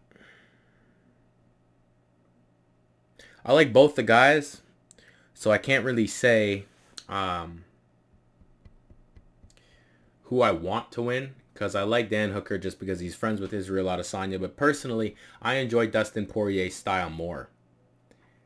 I 3.45 3.53
like 3.53 3.71
both 3.71 3.95
the 3.95 4.03
guys, 4.03 4.61
so 5.33 5.51
I 5.51 5.57
can't 5.57 5.85
really 5.85 6.07
say 6.07 6.65
um, 7.07 7.63
who 10.23 10.41
I 10.41 10.51
want 10.51 10.91
to 10.93 11.03
win 11.03 11.35
because 11.53 11.73
I 11.73 11.83
like 11.83 12.09
Dan 12.09 12.31
Hooker 12.31 12.57
just 12.57 12.79
because 12.79 12.99
he's 12.99 13.15
friends 13.15 13.39
with 13.39 13.53
Israel 13.53 13.85
Adesanya. 13.85 14.41
But 14.41 14.57
personally, 14.57 15.15
I 15.41 15.55
enjoy 15.55 15.87
Dustin 15.87 16.25
Poirier's 16.25 16.75
style 16.75 17.09
more 17.09 17.49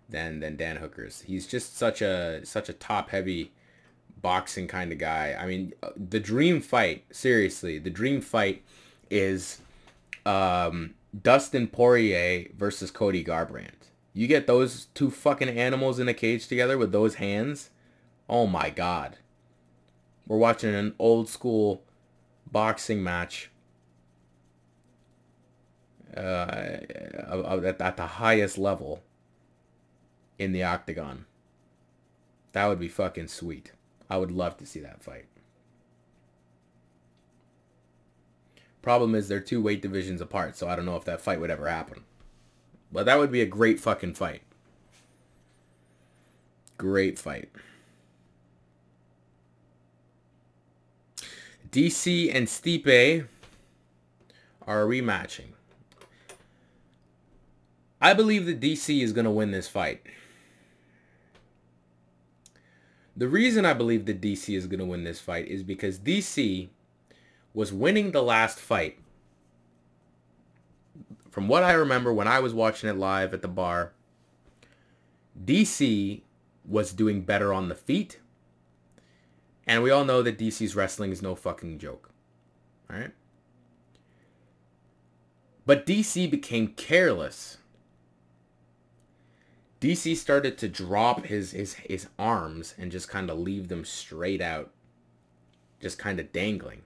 than 0.08 0.42
than 0.42 0.58
Dan 0.58 0.78
Hooker's. 0.78 1.22
He's 1.22 1.48
just 1.48 1.78
such 1.78 2.02
a 2.02 2.46
such 2.46 2.70
a 2.70 2.74
top 2.74 3.10
heavy 3.10 3.52
boxing 4.22 4.68
kind 4.68 4.92
of 4.92 4.98
guy. 4.98 5.36
I 5.40 5.46
mean, 5.46 5.74
the 5.96 6.20
dream 6.20 6.62
fight, 6.62 7.04
seriously, 7.12 7.80
the 7.80 7.90
dream 7.90 8.22
fight 8.22 8.64
is 9.10 9.62
um, 10.26 10.96
Dustin 11.20 11.68
Poirier 11.68 12.48
versus 12.56 12.92
Cody 12.92 13.24
Garbrandt. 13.24 13.90
You 14.14 14.28
get 14.28 14.48
those 14.48 14.88
two 14.94 15.12
fucking 15.12 15.50
animals 15.50 16.00
in 16.00 16.08
a 16.08 16.14
cage 16.14 16.48
together 16.48 16.78
with 16.78 16.92
those 16.92 17.16
hands. 17.16 17.70
Oh 18.28 18.48
my 18.48 18.70
god. 18.70 19.18
We're 20.28 20.38
watching 20.38 20.74
an 20.76 20.94
old 21.00 21.30
school 21.30 21.84
boxing 22.52 23.02
match 23.04 23.50
uh, 26.16 26.20
at, 26.20 27.82
at 27.82 27.98
the 27.98 28.06
highest 28.06 28.58
level 28.58 29.02
in 30.38 30.52
the 30.52 30.64
octagon. 30.64 31.26
That 32.54 32.68
would 32.68 32.80
be 32.80 32.88
fucking 32.88 33.28
sweet. 33.28 33.72
I 34.10 34.18
would 34.18 34.32
love 34.32 34.58
to 34.58 34.66
see 34.66 34.80
that 34.80 35.04
fight. 35.04 35.26
Problem 38.82 39.14
is 39.14 39.28
they're 39.28 39.40
two 39.40 39.62
weight 39.62 39.82
divisions 39.82 40.22
apart, 40.22 40.56
so 40.56 40.68
I 40.68 40.76
don't 40.76 40.86
know 40.86 40.96
if 40.96 41.06
that 41.06 41.22
fight 41.22 41.40
would 41.40 41.52
ever 41.52 41.68
happen. 41.68 42.04
But 42.92 43.06
that 43.06 43.20
would 43.20 43.32
be 43.32 43.42
a 43.42 43.46
great 43.46 43.80
fucking 43.80 44.16
fight. 44.16 44.42
Great 46.78 47.20
fight. 47.20 47.50
DC 51.72 52.34
and 52.34 52.48
Stipe 52.48 53.28
are 54.66 54.86
rematching. 54.86 55.50
I 58.02 58.14
believe 58.14 58.46
that 58.46 58.62
DC 58.62 59.04
is 59.04 59.12
going 59.12 59.26
to 59.26 59.32
win 59.32 59.52
this 59.52 59.68
fight. 59.68 60.02
The 63.20 63.28
reason 63.28 63.66
I 63.66 63.74
believe 63.74 64.06
that 64.06 64.22
DC 64.22 64.56
is 64.56 64.66
going 64.66 64.80
to 64.80 64.86
win 64.86 65.04
this 65.04 65.20
fight 65.20 65.50
is 65.50 65.62
because 65.62 66.00
DC 66.00 66.70
was 67.54 67.74
winning 67.74 68.12
the 68.12 68.24
last 68.24 68.58
fight. 68.58 68.98
From 71.30 71.50
what 71.50 71.64
I 71.64 71.74
remember 71.74 72.14
when 72.14 72.30
I 72.30 72.40
was 72.40 72.54
watching 72.54 72.90
it 72.90 72.96
live 72.96 73.34
at 73.34 73.42
the 73.42 73.50
bar, 73.50 73.92
DC 75.46 76.22
was 76.66 76.94
doing 76.94 77.22
better 77.22 77.54
on 77.54 77.68
the 77.68 77.76
feet 77.76 78.20
and 79.68 79.84
we 79.84 79.92
all 79.92 80.04
know 80.06 80.24
that 80.24 80.40
DC's 80.40 80.76
wrestling 80.76 81.12
is 81.12 81.22
no 81.22 81.36
fucking 81.36 81.78
joke. 81.78 82.10
Alright? 82.90 83.12
But 85.66 85.86
DC 85.86 86.32
became 86.32 86.70
careless. 86.70 87.59
DC 89.82 90.16
started 90.18 90.58
to 90.58 90.68
drop 90.68 91.26
his 91.26 91.52
his 91.52 91.74
his 91.76 92.08
arms 92.18 92.76
and 92.78 92.92
just 92.92 93.08
kind 93.08 93.30
of 93.30 93.40
leave 93.40 93.70
them 93.70 93.86
straight 93.86 94.42
out. 94.42 94.72
Just 95.80 95.98
kind 95.98 96.20
of 96.20 96.34
dangling. 96.34 96.82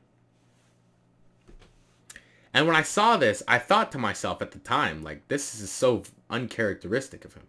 And 2.54 2.68
when 2.68 2.76
I 2.76 2.84
saw 2.84 3.18
this, 3.18 3.42
I 3.48 3.58
thought 3.58 3.92
to 3.94 3.98
myself 3.98 4.42
at 4.42 4.52
the 4.52 4.60
time, 4.60 5.02
like, 5.02 5.28
this 5.28 5.60
is 5.60 5.72
so 5.72 6.04
uncharacteristic 6.30 7.26
of 7.26 7.34
him. 7.34 7.48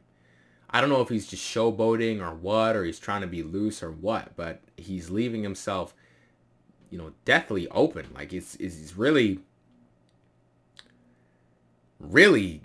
I 0.70 0.80
don't 0.80 0.88
know 0.88 1.02
if 1.02 1.10
he's 1.10 1.26
just 1.26 1.44
showboating 1.44 2.20
or 2.20 2.34
what, 2.34 2.74
or 2.74 2.84
he's 2.84 2.98
trying 2.98 3.20
to 3.20 3.26
be 3.26 3.42
loose 3.42 3.82
or 3.82 3.92
what, 3.92 4.34
but 4.34 4.60
he's 4.76 5.10
leaving 5.10 5.42
himself, 5.42 5.94
you 6.90 6.96
know, 6.96 7.12
deathly 7.26 7.68
open. 7.68 8.06
Like 8.14 8.32
it's, 8.32 8.54
it's 8.56 8.96
really, 8.96 9.40
really 12.00 12.62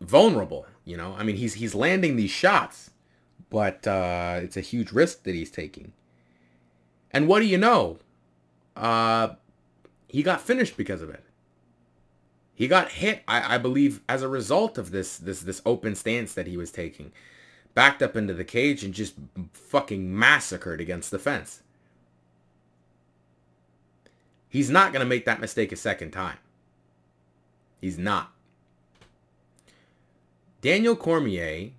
vulnerable. 0.00 0.66
You 0.86 0.96
know, 0.96 1.14
I 1.18 1.24
mean, 1.24 1.36
he's 1.36 1.54
he's 1.54 1.74
landing 1.74 2.16
these 2.16 2.30
shots, 2.30 2.92
but 3.50 3.86
uh, 3.86 4.40
it's 4.40 4.56
a 4.56 4.62
huge 4.62 4.92
risk 4.92 5.24
that 5.24 5.34
he's 5.34 5.50
taking. 5.50 5.92
And 7.10 7.26
what 7.26 7.40
do 7.40 7.46
you 7.46 7.58
know? 7.58 7.98
Uh, 8.76 9.34
he 10.08 10.22
got 10.22 10.40
finished 10.40 10.76
because 10.76 11.02
of 11.02 11.10
it. 11.10 11.24
He 12.54 12.68
got 12.68 12.92
hit, 12.92 13.22
I, 13.26 13.56
I 13.56 13.58
believe, 13.58 14.00
as 14.08 14.22
a 14.22 14.28
result 14.28 14.78
of 14.78 14.92
this 14.92 15.18
this 15.18 15.40
this 15.40 15.60
open 15.66 15.96
stance 15.96 16.32
that 16.34 16.46
he 16.46 16.56
was 16.56 16.70
taking. 16.70 17.12
Backed 17.74 18.00
up 18.00 18.16
into 18.16 18.32
the 18.32 18.44
cage 18.44 18.84
and 18.84 18.94
just 18.94 19.14
fucking 19.52 20.16
massacred 20.16 20.80
against 20.80 21.10
the 21.10 21.18
fence. 21.18 21.62
He's 24.48 24.70
not 24.70 24.92
going 24.92 25.00
to 25.00 25.06
make 25.06 25.26
that 25.26 25.40
mistake 25.40 25.72
a 25.72 25.76
second 25.76 26.12
time. 26.12 26.38
He's 27.80 27.98
not. 27.98 28.32
Daniel 30.60 30.96
Cormier 30.96 31.70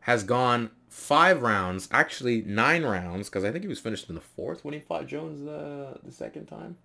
has 0.00 0.22
gone 0.22 0.70
five 0.88 1.42
rounds, 1.42 1.88
actually 1.90 2.42
nine 2.42 2.84
rounds, 2.84 3.28
because 3.28 3.44
I 3.44 3.50
think 3.50 3.64
he 3.64 3.68
was 3.68 3.80
finished 3.80 4.08
in 4.08 4.14
the 4.14 4.20
fourth 4.20 4.64
when 4.64 4.74
he 4.74 4.80
fought 4.80 5.06
Jones 5.06 5.44
the, 5.44 5.98
the 6.04 6.12
second 6.12 6.46
time. 6.46 6.76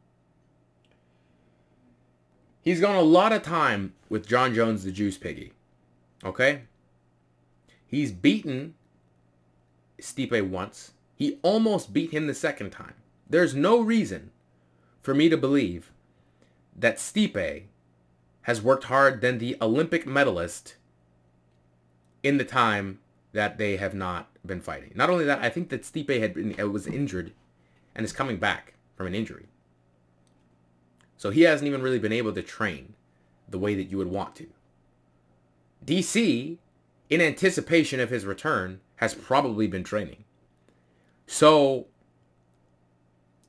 He's 2.61 2.81
gone 2.81 2.95
a 2.95 3.01
lot 3.01 3.31
of 3.31 3.43
time 3.43 3.93
with 4.09 4.27
Jon 4.27 4.53
Jones, 4.53 4.83
the 4.83 4.91
Juice 4.91 5.17
Piggy. 5.17 5.53
Okay? 6.23 6.63
He's 7.85 8.11
beaten 8.11 8.75
Stipe 10.01 10.47
once. 10.49 10.91
He 11.15 11.39
almost 11.41 11.93
beat 11.93 12.11
him 12.11 12.27
the 12.27 12.33
second 12.33 12.71
time. 12.71 12.93
There's 13.29 13.53
no 13.53 13.79
reason 13.79 14.31
for 15.01 15.13
me 15.13 15.29
to 15.29 15.37
believe 15.37 15.91
that 16.75 16.97
Stipe 16.97 17.63
has 18.43 18.61
worked 18.61 18.85
hard 18.85 19.21
than 19.21 19.37
the 19.37 19.57
Olympic 19.61 20.07
medalist 20.07 20.75
in 22.23 22.37
the 22.37 22.45
time 22.45 22.99
that 23.33 23.57
they 23.57 23.77
have 23.77 23.93
not 23.93 24.29
been 24.45 24.61
fighting. 24.61 24.91
Not 24.95 25.09
only 25.09 25.25
that, 25.25 25.41
I 25.41 25.49
think 25.49 25.69
that 25.69 25.83
Stipe 25.83 26.19
had 26.19 26.33
been 26.33 26.55
was 26.71 26.87
injured 26.87 27.33
and 27.95 28.05
is 28.05 28.13
coming 28.13 28.37
back 28.37 28.73
from 28.95 29.07
an 29.07 29.15
injury. 29.15 29.47
So 31.17 31.29
he 31.29 31.41
hasn't 31.41 31.67
even 31.67 31.81
really 31.81 31.99
been 31.99 32.13
able 32.13 32.33
to 32.33 32.41
train 32.41 32.93
the 33.47 33.59
way 33.59 33.75
that 33.75 33.91
you 33.91 33.97
would 33.97 34.07
want 34.07 34.35
to. 34.37 34.47
DC, 35.85 36.57
in 37.09 37.21
anticipation 37.21 37.99
of 37.99 38.09
his 38.09 38.25
return, 38.25 38.79
has 38.97 39.13
probably 39.13 39.67
been 39.67 39.83
training. 39.83 40.23
So 41.27 41.87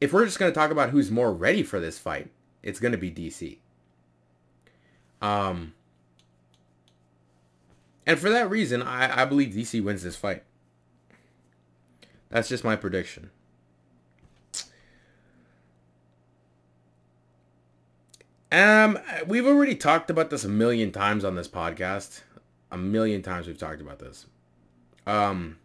if 0.01 0.13
we're 0.13 0.25
just 0.25 0.39
going 0.39 0.51
to 0.51 0.55
talk 0.55 0.71
about 0.71 0.91
who's 0.91 1.11
more 1.11 1.33
ready 1.33 1.63
for 1.63 1.81
this 1.81 1.99
fight, 1.99 2.31
it's 2.63 2.81
going 2.81 2.93
to 2.93 2.99
be 2.99 3.11
DC. 3.11 3.59
Um, 5.23 5.75
and 8.11 8.19
for 8.19 8.29
that 8.29 8.51
reason, 8.51 8.83
I, 8.83 9.23
I 9.23 9.25
believe 9.25 9.55
DC 9.55 9.81
wins 9.85 10.03
this 10.03 10.17
fight. 10.17 10.43
That's 12.29 12.49
just 12.49 12.65
my 12.65 12.75
prediction. 12.75 13.31
Um, 18.51 18.99
we've 19.29 19.47
already 19.47 19.77
talked 19.77 20.11
about 20.11 20.29
this 20.29 20.43
a 20.43 20.49
million 20.49 20.91
times 20.91 21.25
on 21.25 21.37
this 21.37 21.47
podcast. 21.47 22.23
A 22.73 22.77
million 22.77 23.23
times 23.23 23.47
we've 23.47 23.57
talked 23.57 23.81
about 23.81 24.01
this. 24.01 24.27
Um, 25.07 25.59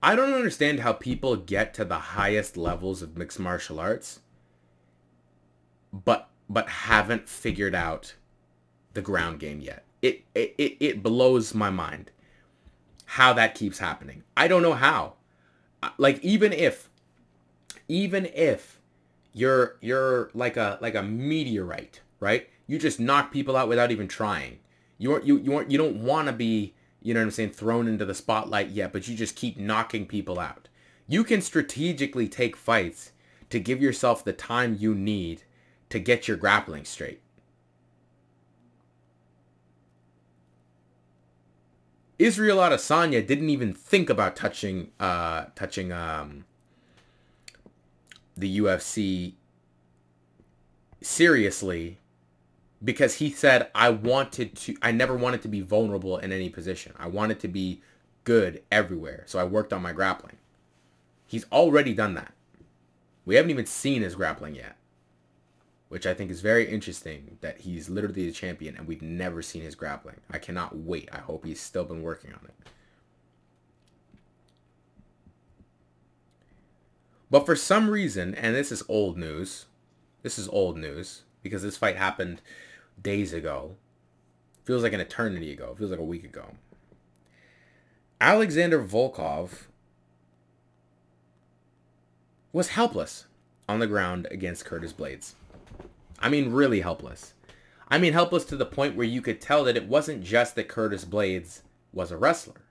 I 0.00 0.14
don't 0.14 0.32
understand 0.32 0.78
how 0.78 0.92
people 0.92 1.34
get 1.34 1.74
to 1.74 1.84
the 1.84 1.98
highest 1.98 2.56
levels 2.56 3.02
of 3.02 3.16
mixed 3.16 3.40
martial 3.40 3.80
arts, 3.80 4.20
but 5.92 6.28
but 6.48 6.68
haven't 6.68 7.28
figured 7.28 7.74
out 7.74 8.14
the 8.96 9.02
ground 9.02 9.38
game 9.38 9.60
yet. 9.60 9.84
It 10.02 10.24
it 10.34 10.76
it 10.80 11.02
blows 11.02 11.54
my 11.54 11.70
mind 11.70 12.10
how 13.06 13.32
that 13.34 13.54
keeps 13.54 13.78
happening. 13.78 14.24
I 14.36 14.48
don't 14.48 14.62
know 14.62 14.74
how. 14.74 15.14
Like 15.98 16.22
even 16.24 16.52
if 16.52 16.90
even 17.88 18.26
if 18.26 18.80
you're 19.32 19.76
you're 19.80 20.30
like 20.34 20.56
a 20.56 20.78
like 20.80 20.96
a 20.96 21.02
meteorite, 21.02 22.00
right? 22.18 22.48
You 22.66 22.78
just 22.78 22.98
knock 22.98 23.30
people 23.30 23.56
out 23.56 23.68
without 23.68 23.92
even 23.92 24.08
trying. 24.08 24.58
You 24.98 25.10
want 25.10 25.24
you 25.24 25.38
you 25.38 25.54
aren't, 25.56 25.70
you 25.70 25.78
don't 25.78 26.02
want 26.02 26.26
to 26.26 26.32
be 26.32 26.74
you 27.02 27.14
know 27.14 27.20
what 27.20 27.26
I'm 27.26 27.30
saying 27.30 27.50
thrown 27.50 27.86
into 27.86 28.04
the 28.04 28.14
spotlight 28.14 28.70
yet, 28.70 28.92
but 28.92 29.06
you 29.06 29.14
just 29.14 29.36
keep 29.36 29.56
knocking 29.56 30.06
people 30.06 30.40
out. 30.40 30.68
You 31.06 31.22
can 31.22 31.40
strategically 31.40 32.26
take 32.26 32.56
fights 32.56 33.12
to 33.50 33.60
give 33.60 33.80
yourself 33.80 34.24
the 34.24 34.32
time 34.32 34.76
you 34.78 34.94
need 34.94 35.42
to 35.90 36.00
get 36.00 36.26
your 36.26 36.36
grappling 36.36 36.84
straight. 36.84 37.20
Israel 42.26 42.58
Adesanya 42.58 43.24
didn't 43.24 43.50
even 43.50 43.72
think 43.72 44.10
about 44.10 44.34
touching 44.34 44.90
uh 44.98 45.44
touching 45.54 45.92
um 45.92 46.44
the 48.36 48.58
UFC 48.58 49.34
seriously 51.00 51.98
because 52.82 53.14
he 53.14 53.30
said 53.30 53.70
I 53.76 53.90
wanted 53.90 54.56
to 54.56 54.76
I 54.82 54.90
never 54.90 55.16
wanted 55.16 55.40
to 55.42 55.48
be 55.48 55.60
vulnerable 55.60 56.18
in 56.18 56.32
any 56.32 56.50
position. 56.50 56.94
I 56.98 57.06
wanted 57.06 57.38
to 57.40 57.48
be 57.48 57.80
good 58.24 58.60
everywhere. 58.72 59.22
So 59.26 59.38
I 59.38 59.44
worked 59.44 59.72
on 59.72 59.80
my 59.80 59.92
grappling. 59.92 60.38
He's 61.28 61.46
already 61.52 61.94
done 61.94 62.14
that. 62.14 62.32
We 63.24 63.36
haven't 63.36 63.52
even 63.52 63.66
seen 63.66 64.02
his 64.02 64.16
grappling 64.16 64.56
yet. 64.56 64.75
Which 65.88 66.06
I 66.06 66.14
think 66.14 66.30
is 66.30 66.40
very 66.40 66.68
interesting 66.68 67.38
that 67.42 67.60
he's 67.60 67.88
literally 67.88 68.26
the 68.26 68.32
champion 68.32 68.76
and 68.76 68.88
we've 68.88 69.02
never 69.02 69.40
seen 69.40 69.62
his 69.62 69.76
grappling. 69.76 70.20
I 70.30 70.38
cannot 70.38 70.76
wait. 70.76 71.08
I 71.12 71.18
hope 71.18 71.44
he's 71.44 71.60
still 71.60 71.84
been 71.84 72.02
working 72.02 72.32
on 72.32 72.40
it. 72.44 72.70
But 77.30 77.46
for 77.46 77.56
some 77.56 77.90
reason, 77.90 78.34
and 78.34 78.54
this 78.54 78.70
is 78.70 78.82
old 78.88 79.16
news, 79.16 79.66
this 80.22 80.38
is 80.38 80.48
old 80.48 80.76
news 80.76 81.22
because 81.42 81.62
this 81.62 81.76
fight 81.76 81.96
happened 81.96 82.40
days 83.00 83.32
ago. 83.32 83.76
Feels 84.64 84.82
like 84.82 84.92
an 84.92 85.00
eternity 85.00 85.52
ago. 85.52 85.74
Feels 85.78 85.90
like 85.90 86.00
a 86.00 86.04
week 86.04 86.24
ago. 86.24 86.54
Alexander 88.20 88.82
Volkov 88.82 89.66
was 92.52 92.68
helpless 92.68 93.26
on 93.68 93.80
the 93.80 93.86
ground 93.86 94.26
against 94.30 94.64
Curtis 94.64 94.92
Blaydes. 94.92 95.34
I 96.18 96.28
mean, 96.28 96.52
really 96.52 96.80
helpless. 96.80 97.34
I 97.88 97.98
mean, 97.98 98.12
helpless 98.12 98.44
to 98.46 98.56
the 98.56 98.66
point 98.66 98.96
where 98.96 99.06
you 99.06 99.22
could 99.22 99.40
tell 99.40 99.64
that 99.64 99.76
it 99.76 99.86
wasn't 99.86 100.24
just 100.24 100.56
that 100.56 100.68
Curtis 100.68 101.04
Blaydes 101.04 101.62
was 101.92 102.10
a 102.10 102.16
wrestler. 102.16 102.62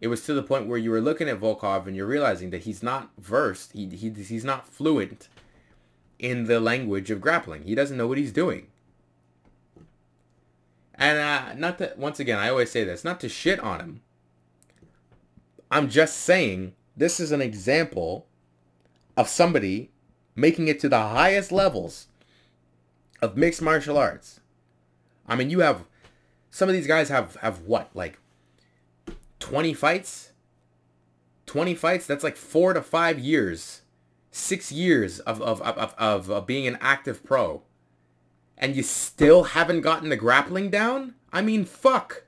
It 0.00 0.08
was 0.08 0.24
to 0.24 0.34
the 0.34 0.42
point 0.42 0.66
where 0.66 0.78
you 0.78 0.90
were 0.90 1.00
looking 1.00 1.28
at 1.28 1.40
Volkov 1.40 1.86
and 1.86 1.94
you're 1.94 2.06
realizing 2.06 2.50
that 2.50 2.62
he's 2.62 2.82
not 2.82 3.10
versed. 3.18 3.72
He, 3.72 3.86
he 3.88 4.10
he's 4.10 4.44
not 4.44 4.66
fluent 4.66 5.28
in 6.18 6.44
the 6.44 6.58
language 6.58 7.10
of 7.10 7.20
grappling. 7.20 7.64
He 7.64 7.74
doesn't 7.74 7.96
know 7.96 8.06
what 8.06 8.18
he's 8.18 8.32
doing. 8.32 8.68
And 10.94 11.18
uh, 11.18 11.54
not 11.54 11.78
that, 11.78 11.98
once 11.98 12.20
again, 12.20 12.38
I 12.38 12.50
always 12.50 12.70
say 12.70 12.84
this, 12.84 13.04
not 13.04 13.20
to 13.20 13.28
shit 13.28 13.60
on 13.60 13.80
him. 13.80 14.00
I'm 15.70 15.88
just 15.88 16.18
saying 16.18 16.74
this 16.96 17.20
is 17.20 17.32
an 17.32 17.40
example 17.40 18.26
of 19.16 19.28
somebody 19.28 19.90
making 20.34 20.68
it 20.68 20.80
to 20.80 20.88
the 20.88 20.98
highest 20.98 21.52
levels 21.52 22.08
of 23.22 23.36
mixed 23.36 23.62
martial 23.62 23.98
arts. 23.98 24.40
I 25.26 25.36
mean, 25.36 25.50
you 25.50 25.60
have 25.60 25.84
some 26.50 26.68
of 26.68 26.74
these 26.74 26.86
guys 26.86 27.08
have 27.08 27.36
have 27.36 27.60
what 27.60 27.90
like 27.94 28.18
20 29.38 29.72
fights 29.74 30.32
20 31.46 31.74
fights 31.74 32.06
that's 32.06 32.24
like 32.24 32.36
four 32.36 32.72
to 32.72 32.82
five 32.82 33.18
years 33.18 33.82
six 34.30 34.70
years 34.72 35.20
of 35.20 35.40
of, 35.40 35.62
of, 35.62 35.94
of, 35.96 36.30
of 36.30 36.46
being 36.46 36.66
an 36.66 36.78
active 36.80 37.24
pro 37.24 37.62
and 38.60 38.76
you 38.76 38.82
still 38.82 39.44
haven't 39.44 39.80
gotten 39.80 40.10
the 40.10 40.16
grappling 40.16 40.68
down? 40.68 41.14
I 41.32 41.40
mean, 41.40 41.64
fuck. 41.64 42.24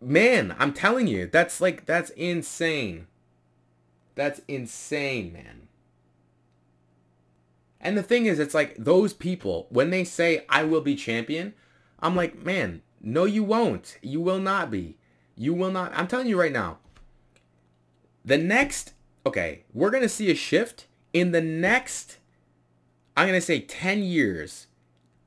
Man, 0.00 0.54
I'm 0.58 0.72
telling 0.72 1.08
you, 1.08 1.26
that's 1.26 1.60
like, 1.60 1.84
that's 1.84 2.10
insane. 2.10 3.08
That's 4.14 4.40
insane, 4.46 5.32
man. 5.32 5.68
And 7.82 7.98
the 7.98 8.02
thing 8.02 8.26
is, 8.26 8.38
it's 8.38 8.54
like 8.54 8.76
those 8.78 9.12
people, 9.12 9.66
when 9.70 9.90
they 9.90 10.04
say, 10.04 10.44
I 10.48 10.62
will 10.64 10.80
be 10.80 10.94
champion, 10.94 11.54
I'm 12.00 12.14
like, 12.14 12.44
man, 12.44 12.82
no, 13.00 13.24
you 13.24 13.42
won't. 13.42 13.98
You 14.00 14.20
will 14.20 14.38
not 14.38 14.70
be. 14.70 14.96
You 15.36 15.52
will 15.52 15.70
not. 15.70 15.92
I'm 15.94 16.06
telling 16.06 16.28
you 16.28 16.38
right 16.38 16.52
now. 16.52 16.78
The 18.24 18.38
next, 18.38 18.94
okay, 19.26 19.64
we're 19.74 19.90
going 19.90 20.04
to 20.04 20.08
see 20.08 20.30
a 20.30 20.34
shift 20.34 20.86
in 21.12 21.32
the 21.32 21.40
next 21.40 22.18
I'm 23.16 23.28
going 23.28 23.38
to 23.38 23.44
say 23.44 23.60
10 23.60 24.02
years, 24.02 24.68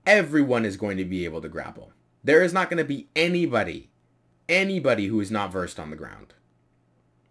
everyone 0.06 0.66
is 0.66 0.78
going 0.78 0.98
to 0.98 1.06
be 1.06 1.26
able 1.26 1.42
to 1.42 1.50
grapple. 1.50 1.92
There 2.24 2.42
is 2.42 2.54
not 2.54 2.70
going 2.70 2.80
to 2.80 2.84
be 2.84 3.08
anybody, 3.16 3.90
anybody 4.50 5.08
who 5.08 5.20
is 5.20 5.30
not 5.30 5.52
versed 5.52 5.80
on 5.80 5.92
the 5.92 5.96
ground. 5.96 6.34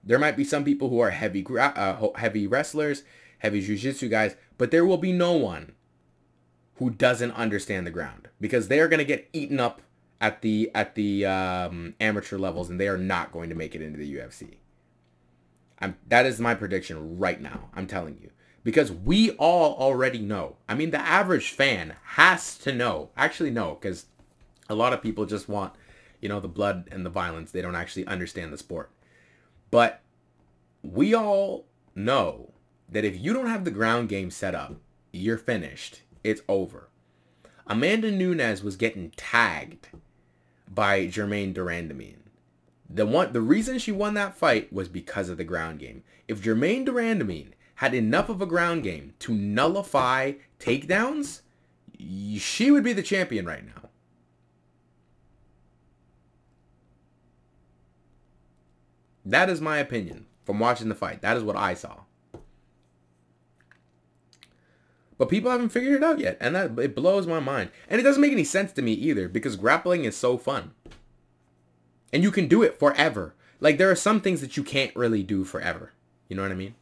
There 0.04 0.18
might 0.18 0.37
be 0.37 0.44
some 0.44 0.64
people 0.64 0.90
who 0.90 1.00
are 1.00 1.10
heavy, 1.10 1.44
uh, 1.58 2.08
heavy 2.16 2.46
wrestlers, 2.46 3.02
heavy 3.44 3.61
jiu-jitsu 3.61 4.09
guys, 4.09 4.37
but 4.57 4.70
there 4.70 4.87
will 4.87 4.96
be 4.96 5.12
no 5.12 5.33
one 5.33 5.72
who 6.76 6.88
doesn't 6.88 7.30
understand 7.33 7.87
the 7.87 7.90
ground 7.90 8.28
because 8.40 8.68
they 8.68 8.80
are 8.80 8.88
going 8.88 8.98
to 8.98 9.04
get 9.04 9.28
eaten 9.35 9.61
up 9.61 9.83
at 10.18 10.40
the 10.40 10.70
at 10.74 10.94
the 10.94 11.26
um, 11.26 11.94
amateur 12.00 12.38
levels 12.38 12.70
and 12.70 12.80
they 12.80 12.88
are 12.88 12.96
not 12.96 13.33
going 13.33 13.50
to 13.50 13.54
make 13.54 13.74
it 13.74 13.83
into 13.83 13.98
the 13.98 14.16
UFC. 14.16 14.57
I'm, 15.78 15.96
that 16.09 16.24
is 16.24 16.40
my 16.40 16.54
prediction 16.54 17.18
right 17.18 17.38
now. 17.38 17.68
I'm 17.74 17.87
telling 17.87 18.18
you 18.22 18.30
because 18.64 18.90
we 18.90 19.33
all 19.33 19.74
already 19.74 20.20
know. 20.20 20.57
I 20.66 20.74
mean, 20.74 20.90
the 20.90 20.98
average 20.98 21.50
fan 21.50 21.96
has 22.02 22.57
to 22.59 22.72
know. 22.72 23.11
Actually, 23.14 23.50
no, 23.50 23.76
because 23.78 24.07
a 24.70 24.74
lot 24.74 24.94
of 24.94 25.02
people 25.02 25.26
just 25.26 25.50
want, 25.50 25.74
you 26.22 26.30
know, 26.30 26.40
the 26.40 26.48
blood 26.48 26.88
and 26.90 27.04
the 27.04 27.11
violence. 27.11 27.50
They 27.50 27.61
don't 27.61 27.74
actually 27.74 28.07
understand 28.07 28.54
the 28.54 28.59
sport. 28.59 28.90
But 29.70 30.00
we 30.83 31.14
all 31.14 31.66
know 31.94 32.53
that 32.88 33.04
if 33.04 33.18
you 33.18 33.32
don't 33.32 33.46
have 33.46 33.64
the 33.64 33.70
ground 33.70 34.08
game 34.08 34.30
set 34.30 34.54
up, 34.54 34.76
you're 35.12 35.38
finished. 35.38 36.02
It's 36.22 36.42
over. 36.48 36.88
Amanda 37.66 38.10
Nunes 38.10 38.62
was 38.62 38.76
getting 38.76 39.10
tagged 39.16 39.88
by 40.72 41.06
Germaine 41.06 41.52
de 41.52 41.60
Randamie. 41.60 42.16
The 42.88 43.06
one, 43.06 43.32
the 43.32 43.40
reason 43.40 43.78
she 43.78 43.92
won 43.92 44.14
that 44.14 44.36
fight 44.36 44.72
was 44.72 44.88
because 44.88 45.28
of 45.28 45.38
the 45.38 45.44
ground 45.44 45.78
game. 45.78 46.04
If 46.28 46.42
Germaine 46.42 46.84
de 46.84 46.92
Randamie 46.92 47.52
had 47.76 47.94
enough 47.94 48.28
of 48.28 48.40
a 48.40 48.46
ground 48.46 48.82
game 48.82 49.14
to 49.20 49.32
nullify 49.32 50.32
takedowns, 50.58 51.40
she 52.38 52.70
would 52.70 52.84
be 52.84 52.92
the 52.92 53.02
champion 53.02 53.46
right 53.46 53.64
now. 53.64 53.88
That 59.24 59.48
is 59.48 59.60
my 59.60 59.78
opinion 59.78 60.26
from 60.44 60.58
watching 60.58 60.90
the 60.90 60.94
fight. 60.94 61.22
That 61.22 61.36
is 61.36 61.42
what 61.42 61.56
I 61.56 61.74
saw. 61.74 62.00
But 65.24 65.30
people 65.30 65.50
haven't 65.50 65.70
figured 65.70 65.94
it 65.94 66.04
out 66.04 66.18
yet, 66.18 66.37
and 66.38 66.54
that 66.54 66.78
it 66.78 66.94
blows 66.94 67.26
my 67.26 67.40
mind. 67.40 67.70
And 67.88 67.98
it 67.98 68.04
doesn't 68.04 68.20
make 68.20 68.32
any 68.32 68.44
sense 68.44 68.72
to 68.72 68.82
me 68.82 68.92
either 68.92 69.28
because 69.28 69.56
grappling 69.56 70.04
is 70.04 70.16
so 70.16 70.37
fun. 70.37 70.72
And 72.12 72.22
you 72.22 72.30
can 72.30 72.46
do 72.46 72.62
it 72.62 72.78
forever. 72.78 73.34
Like 73.58 73.78
there 73.78 73.90
are 73.90 73.96
some 73.96 74.20
things 74.20 74.40
that 74.42 74.56
you 74.56 74.62
can't 74.62 74.94
really 74.94 75.22
do 75.22 75.44
forever. 75.44 75.92
You 76.28 76.37
know 76.37 76.42
what 76.42 76.52
I 76.52 76.56
mean? 76.56 76.74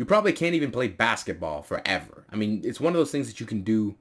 you 0.00 0.06
probably 0.06 0.32
can't 0.32 0.54
even 0.54 0.70
play 0.70 0.88
basketball 0.88 1.60
forever. 1.60 2.24
I 2.32 2.36
mean, 2.36 2.62
it's 2.64 2.80
one 2.80 2.94
of 2.94 2.96
those 2.96 3.10
things 3.10 3.26
that 3.26 3.38
you 3.38 3.44
can 3.44 3.60
do 3.60 3.96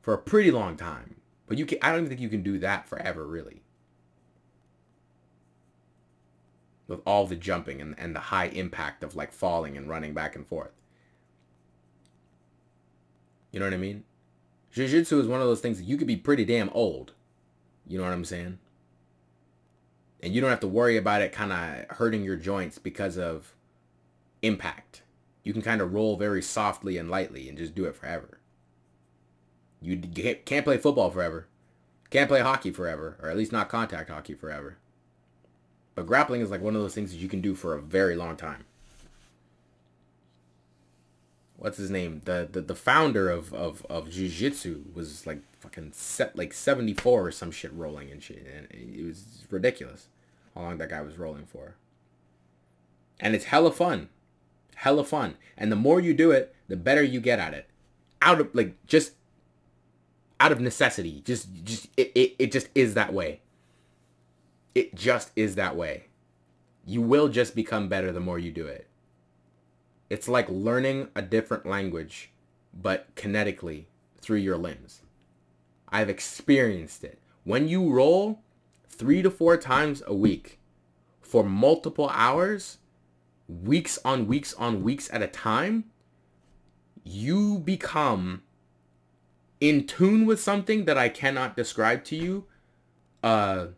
for 0.00 0.12
a 0.12 0.18
pretty 0.18 0.50
long 0.50 0.76
time. 0.76 1.14
But 1.46 1.56
you 1.56 1.64
can 1.64 1.78
I 1.82 1.90
don't 1.90 1.98
even 2.00 2.08
think 2.08 2.20
you 2.20 2.28
can 2.28 2.42
do 2.42 2.58
that 2.58 2.88
forever, 2.88 3.24
really. 3.24 3.62
With 6.88 6.98
all 7.06 7.28
the 7.28 7.36
jumping 7.36 7.80
and, 7.80 7.94
and 7.96 8.12
the 8.12 8.20
high 8.20 8.46
impact 8.46 9.04
of 9.04 9.14
like 9.14 9.30
falling 9.30 9.76
and 9.76 9.88
running 9.88 10.14
back 10.14 10.34
and 10.34 10.44
forth. 10.44 10.72
You 13.56 13.60
know 13.60 13.64
what 13.68 13.72
I 13.72 13.78
mean? 13.78 14.04
Jiu-Jitsu 14.72 15.18
is 15.18 15.26
one 15.26 15.40
of 15.40 15.46
those 15.46 15.62
things 15.62 15.78
that 15.78 15.86
you 15.86 15.96
could 15.96 16.06
be 16.06 16.18
pretty 16.18 16.44
damn 16.44 16.68
old. 16.74 17.14
You 17.86 17.96
know 17.96 18.04
what 18.04 18.12
I'm 18.12 18.26
saying? 18.26 18.58
And 20.22 20.34
you 20.34 20.42
don't 20.42 20.50
have 20.50 20.60
to 20.60 20.68
worry 20.68 20.98
about 20.98 21.22
it 21.22 21.32
kind 21.32 21.54
of 21.54 21.96
hurting 21.96 22.22
your 22.22 22.36
joints 22.36 22.78
because 22.78 23.16
of 23.16 23.54
impact 24.42 25.00
you 25.42 25.54
can 25.54 25.62
kind 25.62 25.80
of 25.80 25.94
roll 25.94 26.18
very 26.18 26.42
softly 26.42 26.98
and 26.98 27.10
lightly 27.10 27.48
and 27.48 27.56
just 27.56 27.74
do 27.74 27.86
it 27.86 27.96
forever. 27.96 28.40
You 29.80 29.96
can't 29.96 30.66
play 30.66 30.76
football 30.76 31.10
forever. 31.10 31.46
Can't 32.10 32.28
play 32.28 32.42
hockey 32.42 32.72
forever, 32.72 33.16
or 33.22 33.30
at 33.30 33.38
least 33.38 33.52
not 33.52 33.70
contact 33.70 34.10
hockey 34.10 34.34
forever. 34.34 34.76
But 35.94 36.06
grappling 36.06 36.42
is 36.42 36.50
like 36.50 36.60
one 36.60 36.76
of 36.76 36.82
those 36.82 36.94
things 36.94 37.10
that 37.10 37.20
you 37.20 37.28
can 37.30 37.40
do 37.40 37.54
for 37.54 37.74
a 37.74 37.80
very 37.80 38.16
long 38.16 38.36
time. 38.36 38.66
What's 41.58 41.78
his 41.78 41.90
name? 41.90 42.22
The 42.24 42.48
the, 42.50 42.60
the 42.60 42.74
founder 42.74 43.30
of, 43.30 43.54
of, 43.54 43.86
of 43.88 44.10
Jiu-Jitsu 44.10 44.84
was 44.94 45.26
like 45.26 45.40
fucking 45.58 45.92
set 45.92 46.36
like 46.36 46.52
74 46.52 47.26
or 47.26 47.32
some 47.32 47.50
shit 47.50 47.72
rolling 47.72 48.10
and 48.10 48.22
shit. 48.22 48.46
And 48.54 48.68
it 48.70 49.04
was 49.04 49.46
ridiculous 49.50 50.08
how 50.54 50.62
long 50.62 50.78
that 50.78 50.90
guy 50.90 51.00
was 51.00 51.18
rolling 51.18 51.46
for. 51.46 51.74
And 53.18 53.34
it's 53.34 53.46
hella 53.46 53.72
fun 53.72 54.10
hella 54.76 55.04
fun. 55.04 55.36
And 55.56 55.72
the 55.72 55.76
more 55.76 56.00
you 56.00 56.14
do 56.14 56.30
it, 56.30 56.54
the 56.68 56.76
better 56.76 57.02
you 57.02 57.20
get 57.20 57.38
at 57.38 57.54
it. 57.54 57.68
Out 58.22 58.40
of 58.40 58.54
like 58.54 58.74
just 58.86 59.12
out 60.38 60.52
of 60.52 60.60
necessity. 60.60 61.22
Just 61.24 61.48
just 61.64 61.88
it, 61.96 62.12
it, 62.14 62.34
it 62.38 62.52
just 62.52 62.68
is 62.74 62.94
that 62.94 63.12
way. 63.12 63.40
It 64.74 64.94
just 64.94 65.32
is 65.34 65.56
that 65.56 65.76
way. 65.76 66.04
You 66.86 67.02
will 67.02 67.28
just 67.28 67.56
become 67.56 67.88
better 67.88 68.12
the 68.12 68.20
more 68.20 68.38
you 68.38 68.52
do 68.52 68.66
it. 68.66 68.85
It's 70.08 70.28
like 70.28 70.48
learning 70.48 71.08
a 71.14 71.22
different 71.22 71.66
language, 71.66 72.30
but 72.72 73.14
kinetically 73.16 73.84
through 74.20 74.38
your 74.38 74.56
limbs. 74.56 75.02
I've 75.88 76.08
experienced 76.08 77.04
it. 77.04 77.18
When 77.44 77.68
you 77.68 77.92
roll 77.92 78.40
three 78.88 79.22
to 79.22 79.30
four 79.30 79.56
times 79.56 80.02
a 80.06 80.14
week 80.14 80.58
for 81.20 81.44
multiple 81.44 82.08
hours, 82.12 82.78
weeks 83.48 83.98
on 84.04 84.26
weeks 84.26 84.54
on 84.54 84.82
weeks 84.82 85.08
at 85.12 85.22
a 85.22 85.28
time, 85.28 85.84
you 87.04 87.58
become 87.58 88.42
in 89.60 89.86
tune 89.86 90.26
with 90.26 90.40
something 90.40 90.84
that 90.84 90.98
I 90.98 91.08
cannot 91.08 91.56
describe 91.56 92.04
to 92.04 92.16
you 92.16 92.44
uh 93.22 93.68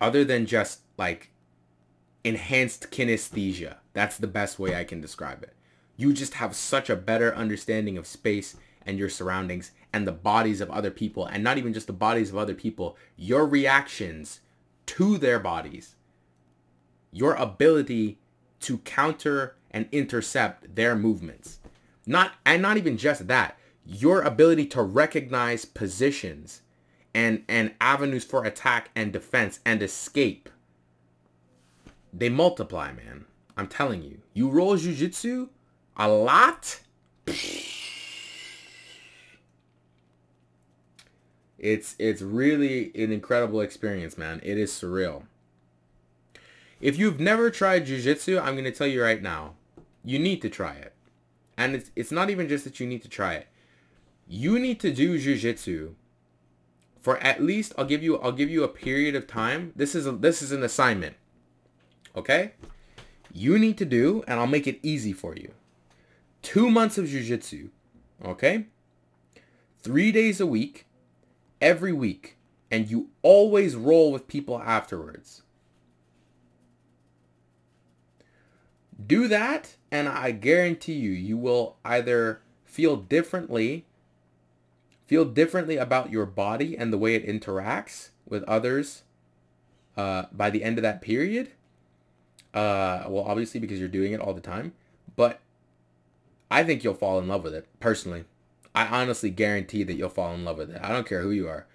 other 0.00 0.24
than 0.24 0.46
just 0.46 0.80
like 0.98 1.30
enhanced 2.24 2.90
kinesthesia. 2.90 3.76
That's 3.92 4.16
the 4.16 4.26
best 4.26 4.58
way 4.58 4.74
I 4.74 4.84
can 4.84 5.00
describe 5.00 5.42
it. 5.42 5.54
You 5.96 6.12
just 6.12 6.34
have 6.34 6.56
such 6.56 6.88
a 6.88 6.96
better 6.96 7.34
understanding 7.34 7.98
of 7.98 8.06
space 8.06 8.56
and 8.84 8.98
your 8.98 9.08
surroundings 9.08 9.72
and 9.92 10.06
the 10.06 10.12
bodies 10.12 10.60
of 10.60 10.70
other 10.70 10.90
people 10.90 11.26
and 11.26 11.44
not 11.44 11.58
even 11.58 11.72
just 11.72 11.86
the 11.86 11.92
bodies 11.92 12.30
of 12.30 12.36
other 12.36 12.54
people, 12.54 12.96
your 13.16 13.46
reactions 13.46 14.40
to 14.86 15.18
their 15.18 15.38
bodies. 15.38 15.94
Your 17.12 17.34
ability 17.34 18.18
to 18.60 18.78
counter 18.78 19.56
and 19.70 19.88
intercept 19.92 20.74
their 20.74 20.96
movements. 20.96 21.58
Not 22.06 22.32
and 22.44 22.62
not 22.62 22.76
even 22.76 22.96
just 22.96 23.28
that, 23.28 23.58
your 23.84 24.22
ability 24.22 24.66
to 24.66 24.82
recognize 24.82 25.64
positions 25.64 26.62
and 27.14 27.44
and 27.48 27.74
avenues 27.80 28.24
for 28.24 28.44
attack 28.44 28.90
and 28.94 29.12
defense 29.12 29.60
and 29.64 29.82
escape. 29.82 30.48
They 32.12 32.28
multiply, 32.28 32.92
man. 32.92 33.26
I'm 33.56 33.68
telling 33.68 34.02
you. 34.02 34.18
You 34.32 34.48
roll 34.48 34.76
jujitsu 34.76 35.48
a 35.96 36.08
lot. 36.08 36.80
It's 41.58 41.94
it's 41.98 42.22
really 42.22 42.90
an 42.94 43.12
incredible 43.12 43.60
experience, 43.60 44.18
man. 44.18 44.40
It 44.42 44.58
is 44.58 44.72
surreal. 44.72 45.24
If 46.80 46.98
you've 46.98 47.20
never 47.20 47.50
tried 47.50 47.86
jujitsu, 47.86 48.42
I'm 48.42 48.54
going 48.54 48.64
to 48.64 48.72
tell 48.72 48.88
you 48.88 49.02
right 49.02 49.22
now, 49.22 49.54
you 50.04 50.18
need 50.18 50.42
to 50.42 50.50
try 50.50 50.72
it. 50.74 50.92
And 51.56 51.76
it's, 51.76 51.92
it's 51.94 52.10
not 52.10 52.28
even 52.28 52.48
just 52.48 52.64
that 52.64 52.80
you 52.80 52.86
need 52.88 53.02
to 53.02 53.08
try 53.08 53.34
it. 53.34 53.46
You 54.26 54.58
need 54.58 54.80
to 54.80 54.92
do 54.92 55.16
jujitsu 55.16 55.94
for 57.00 57.18
at 57.18 57.42
least 57.42 57.72
I'll 57.76 57.84
give 57.84 58.02
you 58.02 58.18
I'll 58.20 58.32
give 58.32 58.48
you 58.50 58.64
a 58.64 58.68
period 58.68 59.14
of 59.14 59.26
time. 59.26 59.72
This 59.76 59.94
is 59.94 60.06
a, 60.06 60.12
this 60.12 60.40
is 60.40 60.52
an 60.52 60.62
assignment. 60.62 61.16
Okay? 62.16 62.52
You 63.32 63.58
need 63.58 63.78
to 63.78 63.84
do 63.84 64.22
and 64.26 64.38
I'll 64.38 64.46
make 64.46 64.66
it 64.66 64.78
easy 64.82 65.12
for 65.12 65.34
you. 65.34 65.52
2 66.42 66.70
months 66.70 66.98
of 66.98 67.06
jujitsu. 67.06 67.70
Okay? 68.24 68.66
3 69.82 70.12
days 70.12 70.40
a 70.40 70.46
week 70.46 70.86
every 71.60 71.92
week 71.92 72.36
and 72.72 72.90
you 72.90 73.10
always 73.20 73.76
roll 73.76 74.10
with 74.10 74.26
people 74.26 74.58
afterwards. 74.58 75.42
Do 79.06 79.28
that, 79.28 79.76
and 79.90 80.08
I 80.08 80.30
guarantee 80.30 80.94
you, 80.94 81.10
you 81.10 81.36
will 81.36 81.76
either 81.84 82.40
feel 82.64 82.96
differently, 82.96 83.84
feel 85.06 85.26
differently 85.26 85.76
about 85.76 86.10
your 86.10 86.24
body 86.24 86.78
and 86.78 86.92
the 86.92 86.98
way 86.98 87.14
it 87.14 87.26
interacts 87.26 88.10
with 88.26 88.42
others 88.44 89.02
uh, 89.96 90.24
by 90.32 90.48
the 90.48 90.64
end 90.64 90.78
of 90.78 90.82
that 90.82 91.02
period. 91.02 91.50
Uh, 92.54 93.04
well, 93.08 93.24
obviously 93.26 93.60
because 93.60 93.78
you're 93.78 93.88
doing 93.88 94.12
it 94.12 94.20
all 94.20 94.34
the 94.34 94.40
time, 94.40 94.72
but 95.16 95.40
I 96.50 96.64
think 96.64 96.84
you'll 96.84 96.94
fall 96.94 97.18
in 97.18 97.28
love 97.28 97.44
with 97.44 97.54
it 97.54 97.66
personally. 97.80 98.24
I 98.74 98.86
honestly 98.86 99.30
guarantee 99.30 99.82
that 99.84 99.94
you'll 99.94 100.10
fall 100.10 100.34
in 100.34 100.44
love 100.44 100.58
with 100.58 100.70
it. 100.70 100.80
I 100.82 100.90
don't 100.90 101.06
care 101.06 101.22
who 101.22 101.30
you 101.30 101.48
are. 101.48 101.66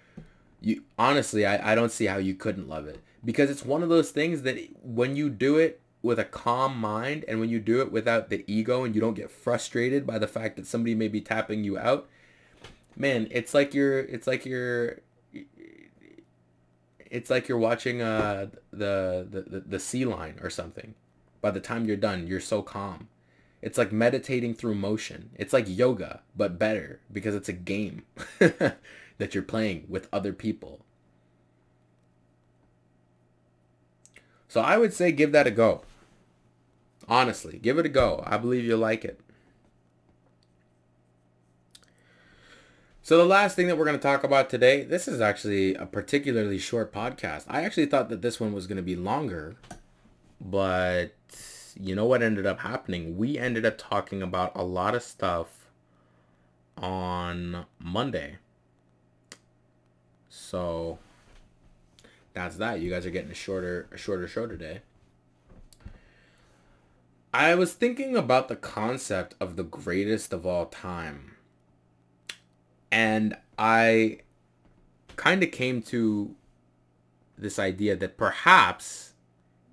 You 0.60 0.82
honestly, 0.98 1.46
I, 1.46 1.72
I 1.72 1.74
don't 1.74 1.92
see 1.92 2.06
how 2.06 2.18
you 2.18 2.34
couldn't 2.34 2.68
love 2.68 2.86
it 2.86 3.00
because 3.24 3.50
it's 3.50 3.64
one 3.64 3.82
of 3.82 3.88
those 3.88 4.10
things 4.10 4.42
that 4.42 4.58
when 4.82 5.16
you 5.16 5.30
do 5.30 5.56
it 5.56 5.80
with 6.02 6.18
a 6.18 6.24
calm 6.24 6.78
mind 6.78 7.24
and 7.26 7.40
when 7.40 7.48
you 7.48 7.58
do 7.58 7.80
it 7.80 7.90
without 7.90 8.30
the 8.30 8.44
ego 8.46 8.84
and 8.84 8.94
you 8.94 9.00
don't 9.00 9.14
get 9.14 9.30
frustrated 9.30 10.06
by 10.06 10.18
the 10.18 10.28
fact 10.28 10.56
that 10.56 10.66
somebody 10.66 10.94
may 10.94 11.08
be 11.08 11.20
tapping 11.20 11.64
you 11.64 11.76
out 11.76 12.08
man 12.96 13.26
it's 13.30 13.52
like 13.52 13.74
you're 13.74 13.98
it's 14.00 14.26
like 14.26 14.46
you're 14.46 15.00
it's 17.10 17.30
like 17.30 17.48
you're 17.48 17.58
watching 17.58 18.02
uh 18.02 18.48
the 18.70 19.26
the, 19.30 19.60
the 19.60 19.78
sea 19.80 20.04
line 20.04 20.38
or 20.42 20.50
something 20.50 20.94
by 21.40 21.50
the 21.50 21.60
time 21.60 21.84
you're 21.84 21.96
done 21.96 22.26
you're 22.26 22.40
so 22.40 22.62
calm 22.62 23.08
it's 23.60 23.78
like 23.78 23.92
meditating 23.92 24.54
through 24.54 24.74
motion 24.74 25.30
it's 25.34 25.52
like 25.52 25.64
yoga 25.68 26.22
but 26.36 26.58
better 26.58 27.00
because 27.12 27.34
it's 27.34 27.48
a 27.48 27.52
game 27.52 28.04
that 28.38 29.34
you're 29.34 29.42
playing 29.42 29.84
with 29.88 30.08
other 30.12 30.32
people 30.32 30.84
So 34.48 34.62
I 34.62 34.78
would 34.78 34.94
say 34.94 35.12
give 35.12 35.32
that 35.32 35.46
a 35.46 35.50
go. 35.50 35.82
Honestly, 37.06 37.58
give 37.58 37.78
it 37.78 37.86
a 37.86 37.90
go. 37.90 38.22
I 38.26 38.38
believe 38.38 38.64
you'll 38.64 38.78
like 38.78 39.04
it. 39.04 39.20
So 43.08 43.16
the 43.16 43.24
last 43.24 43.56
thing 43.56 43.68
that 43.68 43.78
we're 43.78 43.86
going 43.86 43.96
to 43.96 44.02
talk 44.02 44.22
about 44.22 44.50
today, 44.50 44.82
this 44.82 45.08
is 45.08 45.18
actually 45.18 45.74
a 45.74 45.86
particularly 45.86 46.58
short 46.58 46.92
podcast. 46.92 47.46
I 47.48 47.62
actually 47.62 47.86
thought 47.86 48.10
that 48.10 48.20
this 48.20 48.38
one 48.38 48.52
was 48.52 48.66
going 48.66 48.76
to 48.76 48.82
be 48.82 48.96
longer, 48.96 49.56
but 50.38 51.14
you 51.74 51.94
know 51.94 52.04
what 52.04 52.22
ended 52.22 52.44
up 52.44 52.60
happening? 52.60 53.16
We 53.16 53.38
ended 53.38 53.64
up 53.64 53.78
talking 53.78 54.20
about 54.20 54.52
a 54.54 54.62
lot 54.62 54.94
of 54.94 55.02
stuff 55.02 55.70
on 56.76 57.64
Monday. 57.78 58.36
So 60.28 60.98
that's 62.34 62.56
that. 62.56 62.82
You 62.82 62.90
guys 62.90 63.06
are 63.06 63.10
getting 63.10 63.30
a 63.30 63.34
shorter 63.34 63.88
a 63.90 63.96
shorter 63.96 64.28
show 64.28 64.46
today. 64.46 64.82
I 67.32 67.54
was 67.54 67.72
thinking 67.72 68.16
about 68.16 68.48
the 68.48 68.56
concept 68.56 69.34
of 69.40 69.56
the 69.56 69.64
greatest 69.64 70.34
of 70.34 70.44
all 70.44 70.66
time. 70.66 71.36
And 72.90 73.36
I 73.58 74.20
kind 75.16 75.42
of 75.42 75.50
came 75.50 75.82
to 75.82 76.34
this 77.36 77.58
idea 77.58 77.96
that 77.96 78.16
perhaps 78.16 79.12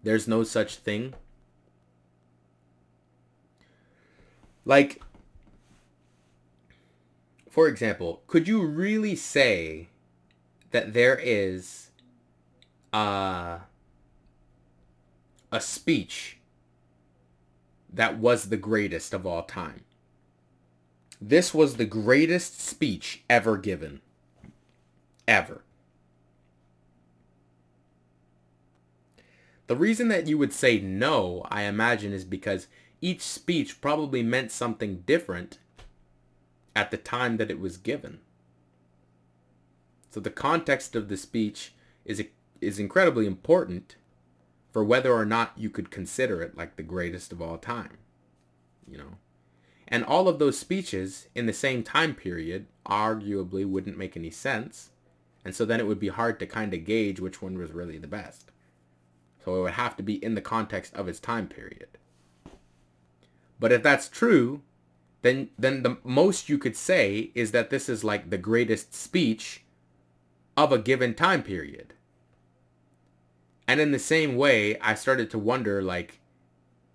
there's 0.04 0.28
no 0.28 0.44
such 0.44 0.78
thing. 0.78 1.14
Like, 4.66 5.02
for 7.50 7.68
example, 7.68 8.24
could 8.28 8.48
you 8.48 8.66
really 8.66 9.16
say 9.16 9.90
that 10.72 10.94
there 10.94 11.18
is 11.18 11.92
uh, 12.92 13.60
a 15.52 15.62
speech 15.62 16.38
that 17.92 18.18
was 18.18 18.50
the 18.50 18.58
greatest 18.58 19.14
of 19.14 19.26
all 19.26 19.44
time. 19.44 19.86
This 21.22 21.54
was 21.54 21.76
the 21.76 21.86
greatest 21.86 22.60
speech 22.60 23.24
ever 23.30 23.58
given. 23.58 24.02
Ever. 25.28 25.64
The 29.68 29.76
reason 29.76 30.10
that 30.10 30.28
you 30.28 30.38
would 30.38 30.54
say 30.54 30.80
no, 30.80 31.46
I 31.50 31.64
imagine, 31.64 32.14
is 32.14 32.24
because 32.24 32.68
each 33.02 33.22
speech 33.22 33.82
probably 33.82 34.22
meant 34.22 34.52
something 34.52 35.04
different 35.06 35.58
at 36.76 36.92
the 36.92 36.98
time 36.98 37.38
that 37.38 37.50
it 37.50 37.60
was 37.60 37.78
given. 37.78 38.20
So 40.12 40.20
the 40.20 40.30
context 40.30 40.96
of 40.96 41.10
the 41.10 41.18
speech 41.18 41.74
is 42.06 42.24
is 42.62 42.80
incredibly 42.80 43.26
important 43.26 43.96
for 44.72 44.84
whether 44.84 45.14
or 45.14 45.26
not 45.26 45.54
you 45.58 45.70
could 45.70 45.92
consider 45.92 46.42
it 46.42 46.58
like 46.58 46.76
the 46.76 46.84
greatest 46.84 47.32
of 47.32 47.42
all 47.42 47.58
time. 47.58 47.98
You 48.88 48.98
know? 48.98 49.18
And 49.88 50.04
all 50.04 50.28
of 50.28 50.40
those 50.40 50.58
speeches 50.58 51.28
in 51.36 51.46
the 51.46 51.54
same 51.54 51.84
time 51.84 52.16
period 52.16 52.68
arguably 52.86 53.66
wouldn't 53.68 53.98
make 53.98 54.18
any 54.18 54.32
sense. 54.32 54.90
And 55.44 55.56
so 55.56 55.64
then 55.64 55.80
it 55.80 55.86
would 55.86 56.00
be 56.00 56.08
hard 56.08 56.40
to 56.40 56.48
kind 56.48 56.74
of 56.74 56.86
gauge 56.86 57.20
which 57.20 57.42
one 57.42 57.58
was 57.58 57.72
really 57.72 57.98
the 57.98 58.08
best. 58.08 58.52
So 59.44 59.56
it 59.56 59.62
would 59.62 59.74
have 59.74 59.96
to 59.98 60.04
be 60.04 60.24
in 60.24 60.34
the 60.34 60.42
context 60.42 60.96
of 60.96 61.08
its 61.08 61.20
time 61.20 61.48
period. 61.48 61.88
But 63.60 63.72
if 63.72 63.84
that's 63.84 64.10
true, 64.10 64.62
then 65.22 65.50
then 65.58 65.84
the 65.84 65.98
most 66.04 66.50
you 66.50 66.58
could 66.58 66.76
say 66.76 67.32
is 67.36 67.52
that 67.52 67.70
this 67.70 67.88
is 67.88 68.04
like 68.04 68.30
the 68.30 68.38
greatest 68.38 68.94
speech 68.94 69.64
of 70.58 70.72
a 70.72 70.80
given 70.80 71.14
time 71.14 71.44
period. 71.44 71.94
And 73.68 73.80
in 73.80 73.92
the 73.92 74.00
same 74.00 74.36
way, 74.36 74.80
I 74.80 74.94
started 74.94 75.30
to 75.32 75.40
wonder, 75.40 75.82
like, 75.82 76.20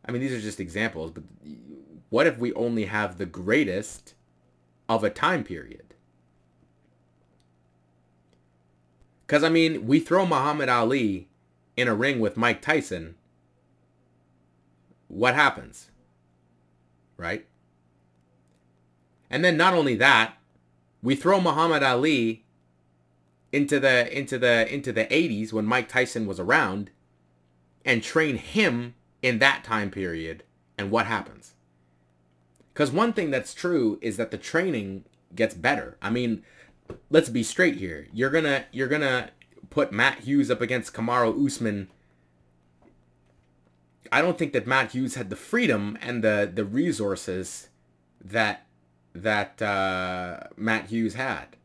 I 0.04 0.12
mean, 0.12 0.20
these 0.20 0.32
are 0.32 0.40
just 0.40 0.60
examples, 0.60 1.10
but 1.10 1.24
what 2.10 2.26
if 2.26 2.38
we 2.38 2.52
only 2.52 2.84
have 2.84 3.16
the 3.16 3.26
greatest 3.26 4.14
of 4.88 5.02
a 5.02 5.10
time 5.10 5.44
period? 5.44 5.94
Because, 9.26 9.44
I 9.44 9.48
mean, 9.48 9.86
we 9.86 10.00
throw 10.00 10.26
Muhammad 10.26 10.68
Ali 10.68 11.28
in 11.76 11.86
a 11.86 11.94
ring 11.94 12.18
with 12.18 12.36
Mike 12.36 12.60
Tyson. 12.60 13.14
What 15.06 15.36
happens? 15.36 15.90
Right? 17.16 17.46
And 19.30 19.44
then 19.44 19.56
not 19.56 19.72
only 19.72 19.94
that, 19.94 20.34
we 21.02 21.14
throw 21.14 21.40
Muhammad 21.40 21.84
Ali 21.84 22.44
into 23.52 23.80
the 23.80 24.16
into 24.16 24.38
the 24.38 24.72
into 24.72 24.92
the 24.92 25.06
80s 25.06 25.52
when 25.52 25.64
Mike 25.64 25.88
Tyson 25.88 26.26
was 26.26 26.38
around 26.38 26.90
and 27.84 28.02
train 28.02 28.36
him 28.36 28.94
in 29.22 29.38
that 29.38 29.64
time 29.64 29.90
period 29.90 30.44
and 30.76 30.90
what 30.90 31.06
happens? 31.06 31.54
Cuz 32.74 32.90
one 32.90 33.12
thing 33.12 33.30
that's 33.30 33.54
true 33.54 33.98
is 34.00 34.16
that 34.16 34.30
the 34.30 34.38
training 34.38 35.04
gets 35.34 35.54
better. 35.54 35.96
I 36.00 36.10
mean, 36.10 36.42
let's 37.10 37.28
be 37.28 37.42
straight 37.42 37.76
here. 37.76 38.08
You're 38.12 38.30
to 38.30 38.64
you're 38.72 38.88
to 38.88 39.30
put 39.70 39.92
Matt 39.92 40.20
Hughes 40.20 40.50
up 40.50 40.60
against 40.60 40.92
Kamaru 40.92 41.46
Usman. 41.46 41.88
I 44.12 44.22
don't 44.22 44.38
think 44.38 44.52
that 44.52 44.66
Matt 44.66 44.92
Hughes 44.92 45.14
had 45.14 45.30
the 45.30 45.36
freedom 45.36 45.96
and 46.00 46.22
the 46.24 46.50
the 46.52 46.64
resources 46.64 47.68
that 48.22 48.66
that 49.14 49.60
uh, 49.60 50.40
Matt 50.56 50.86
Hughes 50.86 51.14
had. 51.14 51.56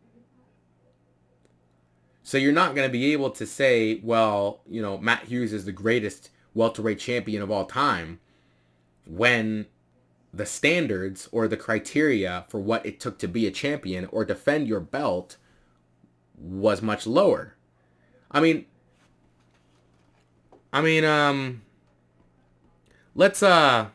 So 2.23 2.39
you're 2.39 2.53
not 2.53 2.73
going 2.73 2.87
to 2.87 2.91
be 2.91 3.13
able 3.13 3.29
to 3.31 3.45
say, 3.45 3.99
well, 4.03 4.61
you 4.67 4.81
know, 4.81 4.97
Matt 4.97 5.25
Hughes 5.25 5.53
is 5.53 5.65
the 5.65 5.71
greatest 5.71 6.31
welterweight 6.55 6.97
champion 6.97 7.43
of 7.43 7.51
all 7.51 7.65
time 7.65 8.19
when 9.05 9.67
the 10.35 10.45
standards 10.45 11.29
or 11.31 11.47
the 11.47 11.55
criteria 11.55 12.45
for 12.49 12.59
what 12.59 12.85
it 12.85 12.99
took 12.99 13.17
to 13.19 13.27
be 13.27 13.47
a 13.47 13.51
champion 13.51 14.05
or 14.11 14.25
defend 14.25 14.67
your 14.67 14.81
belt 14.81 15.37
was 16.37 16.81
much 16.81 17.07
lower. 17.07 17.55
I 18.29 18.41
mean, 18.41 18.65
I 20.73 20.81
mean, 20.81 21.05
um, 21.05 21.61
let's, 23.15 23.41
uh, 23.41 23.87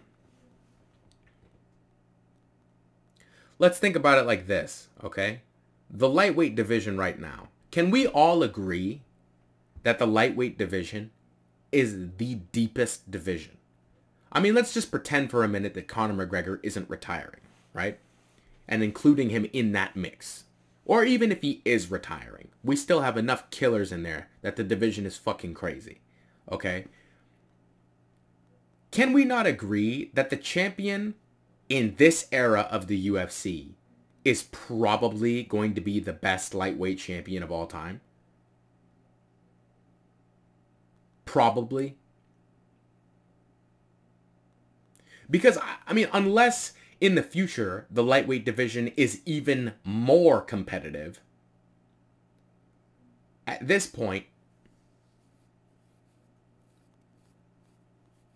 let's 3.59 3.79
think 3.79 3.95
about 3.95 4.19
it 4.19 4.27
like 4.27 4.47
this, 4.47 4.89
okay? 5.05 5.43
The 5.91 6.09
lightweight 6.09 6.55
division 6.55 6.97
right 6.97 7.21
now. 7.21 7.49
Can 7.71 7.91
we 7.91 8.07
all 8.07 8.43
agree 8.43 9.03
that 9.83 9.99
the 9.99 10.07
lightweight 10.07 10.57
division 10.57 11.11
is 11.71 12.09
the 12.17 12.37
deepest 12.51 13.11
division? 13.11 13.60
I 14.33 14.41
mean, 14.41 14.55
let's 14.55 14.73
just 14.73 14.91
pretend 14.91 15.31
for 15.31 15.43
a 15.43 15.49
minute 15.49 15.75
that 15.75 15.89
Conor 15.89 16.27
McGregor 16.27 16.61
isn't 16.63 16.89
retiring, 16.89 17.41
right? 17.73 17.99
And 18.69 18.83
including 18.83 19.31
him 19.31 19.47
in 19.53 19.73
that 19.73 19.97
mix. 19.97 20.45
Or 20.85 21.05
even 21.05 21.31
if 21.31 21.43
he 21.43 21.63
is 21.65 21.91
retiring, 21.91 22.49
we 22.65 22.77
still 22.77 23.01
have 23.01 23.17
enough 23.17 23.51
killers 23.51 23.93
in 23.93 24.03
there 24.03 24.29
that 24.43 24.57
the 24.57 24.65
division 24.65 25.07
is 25.07 25.17
fucking 25.17 25.55
crazy. 25.55 26.01
Okay? 26.51 26.87
Can 28.91 29.13
we 29.13 29.25
not 29.25 29.47
agree 29.47 30.11
that 30.15 30.31
the 30.31 30.37
champion 30.37 31.15
in 31.69 31.95
this 31.97 32.27
era 32.33 32.67
of 32.71 32.89
the 32.89 33.09
UFC 33.09 33.75
is 34.25 34.43
probably 34.51 35.45
going 35.45 35.75
to 35.75 35.81
be 35.81 36.01
the 36.01 36.13
best 36.13 36.55
lightweight 36.55 36.99
champion 36.99 37.43
of 37.43 37.53
all 37.53 37.67
time? 37.67 38.01
Probably. 41.25 41.97
Because, 45.31 45.59
I 45.87 45.93
mean, 45.93 46.09
unless 46.13 46.73
in 47.01 47.15
the 47.15 47.23
future 47.23 47.87
the 47.91 48.03
lightweight 48.03 48.45
division 48.45 48.89
is 48.97 49.21
even 49.25 49.75
more 49.85 50.41
competitive, 50.41 51.21
at 53.47 53.67
this 53.67 53.87
point, 53.87 54.27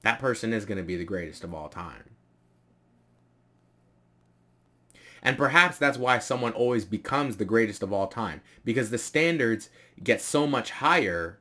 that 0.02 0.18
person 0.18 0.52
is 0.52 0.64
going 0.64 0.78
to 0.78 0.84
be 0.84 0.96
the 0.96 1.04
greatest 1.04 1.44
of 1.44 1.54
all 1.54 1.68
time. 1.68 2.10
And 5.22 5.38
perhaps 5.38 5.78
that's 5.78 5.96
why 5.96 6.18
someone 6.18 6.52
always 6.52 6.84
becomes 6.84 7.38
the 7.38 7.46
greatest 7.46 7.82
of 7.82 7.92
all 7.92 8.06
time. 8.06 8.42
Because 8.64 8.90
the 8.90 8.98
standards 8.98 9.70
get 10.02 10.20
so 10.20 10.46
much 10.46 10.70
higher 10.70 11.38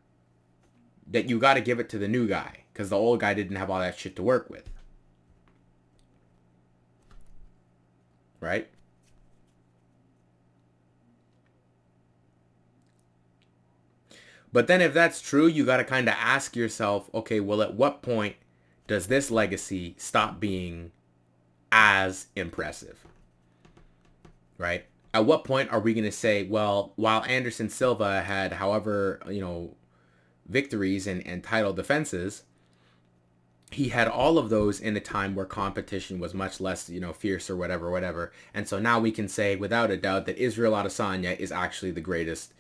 that 1.06 1.30
you 1.30 1.38
got 1.38 1.56
to 1.56 1.62
give 1.62 1.80
it 1.80 1.90
to 1.90 1.98
the 1.98 2.08
new 2.08 2.26
guy. 2.26 2.64
Because 2.72 2.90
the 2.90 2.96
old 2.96 3.20
guy 3.20 3.34
didn't 3.34 3.58
have 3.58 3.70
all 3.70 3.80
that 3.80 4.00
shit 4.00 4.16
to 4.16 4.24
work 4.24 4.50
with. 4.50 4.70
Right? 8.44 8.68
But 14.52 14.68
then 14.68 14.82
if 14.82 14.94
that's 14.94 15.22
true, 15.22 15.48
you 15.48 15.66
got 15.66 15.78
to 15.78 15.84
kind 15.84 16.08
of 16.08 16.14
ask 16.18 16.56
yourself, 16.56 17.10
okay, 17.14 17.40
well, 17.40 17.62
at 17.64 17.74
what 17.74 18.04
point 18.04 18.36
does 18.86 19.08
this 19.08 19.32
legacy 19.32 19.96
stop 19.98 20.40
being 20.40 20.92
as 21.72 22.28
impressive? 22.36 23.04
right? 24.58 24.86
At 25.14 25.26
what 25.26 25.44
point 25.44 25.72
are 25.72 25.80
we 25.80 25.94
going 25.94 26.06
to 26.06 26.12
say, 26.12 26.44
well, 26.44 26.94
while 26.96 27.24
Anderson 27.26 27.70
Silva 27.70 28.22
had 28.22 28.54
however, 28.54 29.20
you 29.30 29.42
know, 29.42 29.76
victories 30.48 31.06
and, 31.06 31.26
and 31.28 31.44
title 31.44 31.74
defenses, 31.74 32.44
he 33.74 33.90
had 33.90 34.08
all 34.08 34.38
of 34.38 34.50
those 34.50 34.80
in 34.80 34.96
a 34.96 35.00
time 35.00 35.36
where 35.36 35.46
competition 35.46 36.20
was 36.20 36.34
much 36.34 36.60
less, 36.60 36.90
you 36.90 37.00
know, 37.00 37.14
fierce 37.14 37.50
or 37.50 37.56
whatever, 37.56 37.90
whatever. 37.90 38.32
And 38.54 38.68
so 38.68 38.80
now 38.80 39.00
we 39.00 39.12
can 39.12 39.28
say 39.28 39.56
without 39.56 39.92
a 39.92 39.98
doubt 39.98 40.26
that 40.26 40.38
Israel 40.38 40.74
Adesanya 40.74 41.38
is 41.38 41.52
actually 41.52 41.92
the 41.92 42.02
greatest 42.02 42.54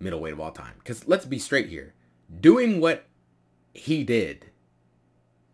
middleweight 0.00 0.32
of 0.32 0.40
all 0.40 0.52
time. 0.52 0.74
Because 0.78 1.06
let's 1.06 1.26
be 1.26 1.38
straight 1.38 1.68
here. 1.68 1.94
Doing 2.40 2.80
what 2.80 3.06
he 3.72 4.04
did, 4.04 4.46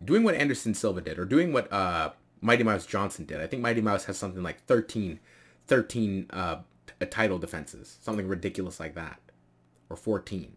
doing 0.05 0.23
what 0.23 0.35
Anderson 0.35 0.75
Silva 0.75 1.01
did, 1.01 1.19
or 1.19 1.25
doing 1.25 1.53
what 1.53 1.73
uh, 1.73 2.12
Mighty 2.40 2.64
Mouse 2.64 2.87
Johnson 2.87 3.25
did. 3.25 3.40
I 3.40 3.47
think 3.47 3.62
Mighty 3.62 3.81
Mouse 3.81 4.05
has 4.05 4.17
something 4.17 4.43
like 4.43 4.64
13 4.64 5.21
13 5.67 6.27
uh, 6.31 6.57
title 7.11 7.38
defenses, 7.38 7.99
something 8.03 8.29
ridiculous 8.29 8.79
like 8.79 8.95
that, 8.95 9.19
or 9.88 9.97
14. 9.97 10.53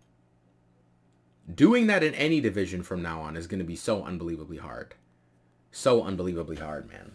Doing 1.53 1.87
that 1.87 2.03
in 2.03 2.13
any 2.15 2.41
division 2.41 2.83
from 2.83 3.01
now 3.01 3.21
on 3.21 3.37
is 3.37 3.47
going 3.47 3.59
to 3.59 3.65
be 3.65 3.75
so 3.75 4.03
unbelievably 4.03 4.57
hard. 4.57 4.95
So 5.71 6.03
unbelievably 6.03 6.57
hard, 6.57 6.89
man. 6.89 7.13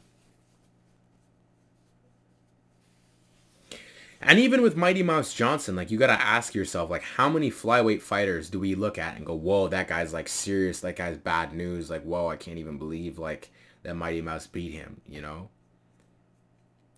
And 4.20 4.38
even 4.38 4.62
with 4.62 4.76
Mighty 4.76 5.02
Mouse 5.02 5.34
Johnson, 5.34 5.74
like 5.74 5.90
you 5.90 5.98
got 5.98 6.06
to 6.06 6.22
ask 6.22 6.54
yourself, 6.54 6.88
like 6.90 7.02
how 7.02 7.28
many 7.28 7.50
flyweight 7.50 8.02
fighters 8.02 8.48
do 8.48 8.60
we 8.60 8.74
look 8.74 8.96
at 8.96 9.16
and 9.16 9.26
go, 9.26 9.34
whoa, 9.34 9.68
that 9.68 9.88
guy's 9.88 10.12
like 10.12 10.28
serious. 10.28 10.80
That 10.80 10.96
guy's 10.96 11.18
bad 11.18 11.52
news. 11.52 11.90
Like, 11.90 12.02
whoa, 12.02 12.28
I 12.28 12.36
can't 12.36 12.58
even 12.58 12.78
believe 12.78 13.18
like 13.18 13.50
that 13.82 13.96
Mighty 13.96 14.20
Mouse 14.22 14.46
beat 14.46 14.72
him, 14.72 15.00
you 15.08 15.20
know? 15.20 15.48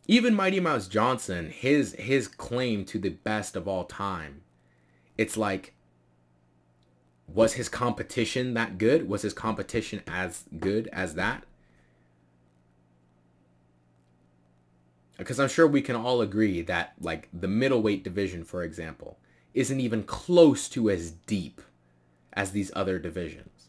even 0.07 0.35
Mighty 0.35 0.61
Mouse 0.61 0.87
Johnson, 0.87 1.51
his 1.51 1.95
his 1.95 2.29
claim 2.29 2.85
to 2.87 2.99
the 2.99 3.11
best 3.11 3.57
of 3.57 3.67
all 3.67 3.85
time, 3.85 4.43
it's 5.17 5.37
like 5.37 5.74
was 7.27 7.55
his 7.55 7.69
competition 7.69 8.55
that 8.55 8.79
good? 8.79 9.09
Was 9.09 9.23
his 9.23 9.33
competition 9.33 10.03
as 10.07 10.45
good 10.59 10.89
as 10.93 11.15
that? 11.15 11.45
Because 15.17 15.39
I'm 15.39 15.49
sure 15.49 15.67
we 15.67 15.83
can 15.83 15.97
all 15.97 16.21
agree 16.21 16.61
that 16.63 16.95
like 17.01 17.29
the 17.33 17.49
middleweight 17.49 18.05
division, 18.05 18.45
for 18.45 18.63
example, 18.63 19.19
isn't 19.55 19.81
even 19.81 20.03
close 20.03 20.69
to 20.71 20.91
as 20.91 21.13
deep 21.13 21.63
as 22.33 22.51
these 22.51 22.73
other 22.75 22.99
divisions. 22.99 23.69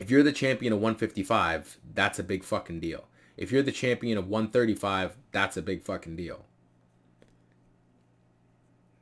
If 0.00 0.10
you're 0.10 0.22
the 0.22 0.32
champion 0.32 0.72
of 0.72 0.80
155, 0.80 1.78
that's 1.94 2.18
a 2.18 2.24
big 2.24 2.44
fucking 2.44 2.80
deal. 2.80 3.08
If 3.36 3.52
you're 3.52 3.62
the 3.62 3.72
champion 3.72 4.18
of 4.18 4.28
135, 4.28 5.16
that's 5.30 5.56
a 5.56 5.62
big 5.62 5.82
fucking 5.82 6.16
deal. 6.16 6.44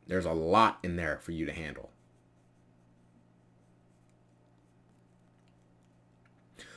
There's 0.07 0.27
a 0.27 0.33
lot 0.33 0.79
in 0.83 0.97
there 0.97 1.19
for 1.19 1.33
you 1.33 1.47
to 1.47 1.53
handle. 1.53 1.91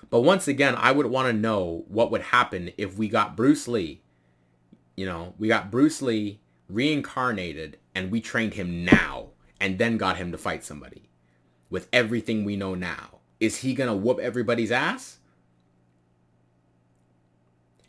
But 0.09 0.21
once 0.21 0.47
again, 0.47 0.75
I 0.75 0.91
would 0.91 1.05
want 1.05 1.27
to 1.27 1.33
know 1.33 1.85
what 1.87 2.11
would 2.11 2.21
happen 2.21 2.71
if 2.77 2.97
we 2.97 3.07
got 3.07 3.35
Bruce 3.35 3.67
Lee. 3.67 4.01
You 4.95 5.05
know, 5.05 5.33
we 5.37 5.47
got 5.47 5.71
Bruce 5.71 6.01
Lee 6.01 6.39
reincarnated 6.67 7.77
and 7.93 8.11
we 8.11 8.21
trained 8.21 8.55
him 8.55 8.83
now 8.83 9.29
and 9.59 9.77
then 9.77 9.97
got 9.97 10.17
him 10.17 10.31
to 10.31 10.37
fight 10.37 10.63
somebody 10.63 11.09
with 11.69 11.87
everything 11.93 12.43
we 12.43 12.55
know 12.55 12.75
now. 12.75 13.19
Is 13.39 13.57
he 13.57 13.73
going 13.73 13.89
to 13.89 13.95
whoop 13.95 14.19
everybody's 14.19 14.71
ass? 14.71 15.19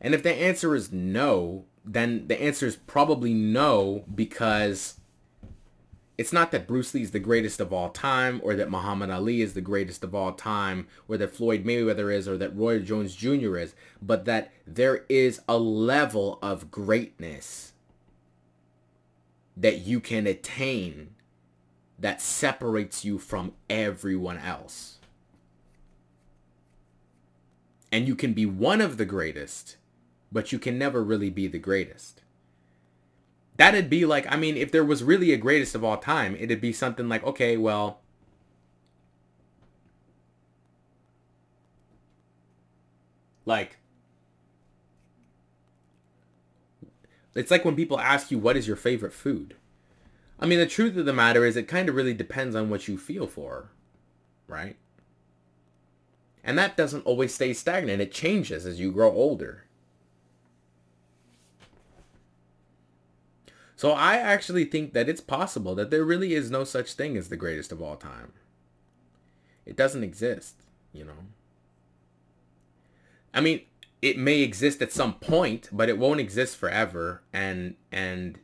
And 0.00 0.14
if 0.14 0.22
the 0.22 0.32
answer 0.32 0.74
is 0.74 0.92
no, 0.92 1.64
then 1.84 2.28
the 2.28 2.40
answer 2.40 2.66
is 2.66 2.76
probably 2.76 3.34
no 3.34 4.04
because 4.14 4.99
it's 6.20 6.34
not 6.34 6.50
that 6.50 6.66
Bruce 6.66 6.92
Lee 6.92 7.00
is 7.00 7.12
the 7.12 7.18
greatest 7.18 7.60
of 7.60 7.72
all 7.72 7.88
time 7.88 8.42
or 8.44 8.54
that 8.54 8.70
Muhammad 8.70 9.08
Ali 9.08 9.40
is 9.40 9.54
the 9.54 9.62
greatest 9.62 10.04
of 10.04 10.14
all 10.14 10.32
time 10.32 10.86
or 11.08 11.16
that 11.16 11.34
Floyd 11.34 11.64
Mayweather 11.64 12.14
is 12.14 12.28
or 12.28 12.36
that 12.36 12.54
Roy 12.54 12.78
Jones 12.80 13.16
Jr. 13.16 13.56
is, 13.56 13.74
but 14.02 14.26
that 14.26 14.52
there 14.66 15.06
is 15.08 15.40
a 15.48 15.56
level 15.56 16.38
of 16.42 16.70
greatness 16.70 17.72
that 19.56 19.78
you 19.78 19.98
can 19.98 20.26
attain 20.26 21.14
that 21.98 22.20
separates 22.20 23.02
you 23.02 23.18
from 23.18 23.54
everyone 23.70 24.36
else. 24.36 24.98
And 27.90 28.06
you 28.06 28.14
can 28.14 28.34
be 28.34 28.44
one 28.44 28.82
of 28.82 28.98
the 28.98 29.06
greatest, 29.06 29.78
but 30.30 30.52
you 30.52 30.58
can 30.58 30.76
never 30.76 31.02
really 31.02 31.30
be 31.30 31.46
the 31.46 31.58
greatest. 31.58 32.19
That'd 33.60 33.90
be 33.90 34.06
like, 34.06 34.26
I 34.32 34.36
mean, 34.36 34.56
if 34.56 34.72
there 34.72 34.82
was 34.82 35.04
really 35.04 35.34
a 35.34 35.36
greatest 35.36 35.74
of 35.74 35.84
all 35.84 35.98
time, 35.98 36.34
it'd 36.40 36.62
be 36.62 36.72
something 36.72 37.10
like, 37.10 37.22
okay, 37.22 37.58
well, 37.58 38.00
like, 43.44 43.76
it's 47.34 47.50
like 47.50 47.66
when 47.66 47.76
people 47.76 48.00
ask 48.00 48.30
you, 48.30 48.38
what 48.38 48.56
is 48.56 48.66
your 48.66 48.78
favorite 48.78 49.12
food? 49.12 49.56
I 50.38 50.46
mean, 50.46 50.58
the 50.58 50.64
truth 50.64 50.96
of 50.96 51.04
the 51.04 51.12
matter 51.12 51.44
is 51.44 51.54
it 51.54 51.68
kind 51.68 51.90
of 51.90 51.94
really 51.94 52.14
depends 52.14 52.56
on 52.56 52.70
what 52.70 52.88
you 52.88 52.96
feel 52.96 53.26
for, 53.26 53.72
right? 54.48 54.76
And 56.42 56.56
that 56.56 56.78
doesn't 56.78 57.04
always 57.04 57.34
stay 57.34 57.52
stagnant. 57.52 58.00
It 58.00 58.10
changes 58.10 58.64
as 58.64 58.80
you 58.80 58.90
grow 58.90 59.12
older. 59.12 59.66
So 63.80 63.92
I 63.92 64.16
actually 64.16 64.66
think 64.66 64.92
that 64.92 65.08
it's 65.08 65.22
possible 65.22 65.74
that 65.74 65.90
there 65.90 66.04
really 66.04 66.34
is 66.34 66.50
no 66.50 66.64
such 66.64 66.92
thing 66.92 67.16
as 67.16 67.30
the 67.30 67.36
greatest 67.38 67.72
of 67.72 67.80
all 67.80 67.96
time. 67.96 68.32
It 69.64 69.74
doesn't 69.74 70.04
exist, 70.04 70.56
you 70.92 71.02
know. 71.02 71.24
I 73.32 73.40
mean, 73.40 73.62
it 74.02 74.18
may 74.18 74.42
exist 74.42 74.82
at 74.82 74.92
some 74.92 75.14
point, 75.14 75.70
but 75.72 75.88
it 75.88 75.96
won't 75.96 76.20
exist 76.20 76.58
forever. 76.58 77.22
And 77.32 77.76
and 77.90 78.38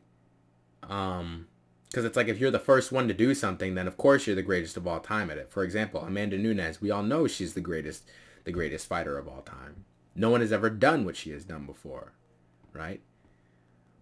um 0.82 1.48
because 1.90 2.06
it's 2.06 2.16
like 2.16 2.28
if 2.28 2.38
you're 2.38 2.50
the 2.50 2.58
first 2.58 2.90
one 2.90 3.06
to 3.06 3.12
do 3.12 3.34
something, 3.34 3.74
then 3.74 3.86
of 3.86 3.98
course 3.98 4.26
you're 4.26 4.36
the 4.36 4.40
greatest 4.40 4.78
of 4.78 4.86
all 4.86 5.00
time 5.00 5.30
at 5.30 5.36
it. 5.36 5.52
For 5.52 5.64
example, 5.64 6.00
Amanda 6.00 6.38
Nunes, 6.38 6.80
we 6.80 6.90
all 6.90 7.02
know 7.02 7.26
she's 7.26 7.52
the 7.52 7.60
greatest, 7.60 8.08
the 8.44 8.52
greatest 8.52 8.86
fighter 8.86 9.18
of 9.18 9.28
all 9.28 9.42
time. 9.42 9.84
No 10.14 10.30
one 10.30 10.40
has 10.40 10.50
ever 10.50 10.70
done 10.70 11.04
what 11.04 11.14
she 11.14 11.30
has 11.32 11.44
done 11.44 11.66
before, 11.66 12.14
right? 12.72 13.02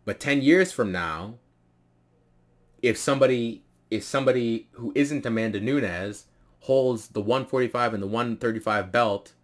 But 0.04 0.20
10 0.20 0.42
years 0.42 0.72
from 0.72 0.92
now, 0.92 1.38
if 2.82 2.96
somebody 2.96 3.62
if 3.90 4.02
somebody 4.02 4.68
who 4.72 4.92
isn't 4.94 5.24
Amanda 5.24 5.60
Nunes 5.60 6.26
holds 6.60 7.08
the 7.08 7.20
145 7.20 7.94
and 7.94 8.02
the 8.02 8.06
135 8.06 8.90
belt, 8.90 9.34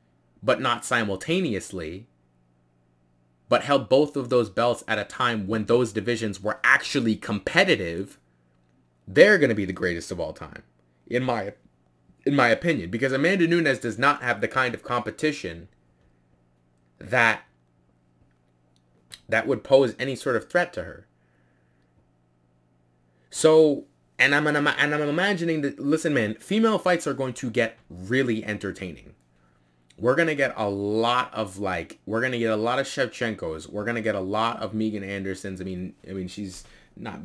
but 0.43 0.61
not 0.61 0.85
simultaneously, 0.85 2.07
but 3.49 3.63
held 3.63 3.89
both 3.89 4.17
of 4.17 4.29
those 4.29 4.51
belts 4.51 4.83
at 4.89 4.99
a 4.99 5.05
time 5.05 5.47
when 5.47 5.67
those 5.67 5.93
divisions 5.93 6.43
were 6.43 6.59
actually 6.65 7.17
competitive, 7.17 8.19
they're 9.07 9.39
going 9.39 9.51
to 9.51 9.55
be 9.55 9.65
the 9.65 9.73
greatest 9.73 10.11
of 10.11 10.19
all 10.19 10.33
time, 10.33 10.63
in 11.07 11.23
my 11.23 11.53
in 12.27 12.35
my 12.35 12.49
opinion, 12.49 12.91
because 12.91 13.13
Amanda 13.13 13.47
Nunes 13.47 13.79
does 13.79 13.99
not 13.99 14.23
have 14.23 14.41
the 14.41 14.49
kind 14.49 14.75
of 14.75 14.83
competition 14.83 15.69
that 16.99 17.43
that 19.29 19.47
would 19.47 19.65
pose 19.65 19.95
any 19.99 20.17
sort 20.17 20.37
of 20.37 20.51
threat 20.51 20.73
to 20.75 20.85
her. 20.85 21.07
So, 23.31 23.85
and 24.19 24.35
I'm 24.35 24.47
and 24.47 24.69
I'm 24.69 24.93
imagining 25.03 25.63
that. 25.63 25.79
Listen, 25.79 26.13
man, 26.13 26.35
female 26.35 26.79
fights 26.79 27.07
are 27.07 27.15
going 27.15 27.35
to 27.35 27.51
get 27.51 27.79
really 27.89 28.45
entertaining. 28.45 29.15
We're 29.97 30.17
gonna 30.17 30.35
get 30.35 30.55
a 30.57 30.69
lot 30.69 31.33
of 31.35 31.59
like, 31.59 31.99
we're 32.07 32.23
gonna 32.23 32.39
get 32.39 32.51
a 32.51 32.57
lot 32.57 32.79
of 32.79 32.87
Shevchenkos. 32.87 33.69
We're 33.69 33.85
gonna 33.85 34.01
get 34.01 34.15
a 34.15 34.21
lot 34.21 34.61
of 34.61 34.75
Megan 34.75 35.05
Andersons. 35.05 35.61
I 35.61 35.65
mean, 35.65 35.95
I 36.09 36.13
mean, 36.13 36.27
she's 36.27 36.65
not 36.97 37.21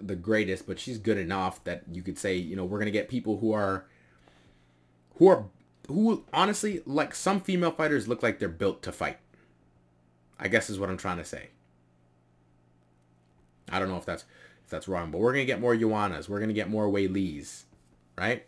the 0.00 0.16
greatest, 0.16 0.66
but 0.66 0.80
she's 0.80 0.98
good 0.98 1.18
enough 1.18 1.62
that 1.64 1.82
you 1.92 2.02
could 2.02 2.18
say, 2.18 2.36
you 2.36 2.56
know, 2.56 2.64
we're 2.64 2.78
gonna 2.78 2.90
get 2.90 3.08
people 3.08 3.38
who 3.38 3.52
are, 3.52 3.84
who 5.16 5.28
are, 5.28 5.44
who 5.86 6.24
honestly, 6.32 6.82
like 6.86 7.14
some 7.14 7.40
female 7.40 7.70
fighters 7.70 8.08
look 8.08 8.22
like 8.22 8.38
they're 8.38 8.48
built 8.48 8.82
to 8.82 8.92
fight. 8.92 9.18
I 10.38 10.48
guess 10.48 10.70
is 10.70 10.78
what 10.78 10.90
I'm 10.90 10.96
trying 10.96 11.18
to 11.18 11.24
say. 11.24 11.48
I 13.70 13.78
don't 13.78 13.88
know 13.88 13.96
if 13.96 14.04
that's 14.04 14.24
if 14.64 14.70
that's 14.70 14.88
wrong, 14.88 15.10
but 15.10 15.18
we're 15.18 15.32
gonna 15.32 15.44
get 15.44 15.60
more 15.60 15.76
Joannas. 15.76 16.28
We're 16.28 16.40
gonna 16.40 16.52
get 16.52 16.68
more 16.68 16.88
Weili's, 16.88 17.64
right? 18.16 18.44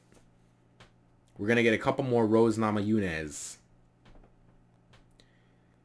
We're 1.39 1.49
gonna 1.49 1.62
get 1.62 1.74
a 1.74 1.78
couple 1.78 2.05
more 2.05 2.26
Rose 2.26 2.59
Namajunas. 2.59 3.57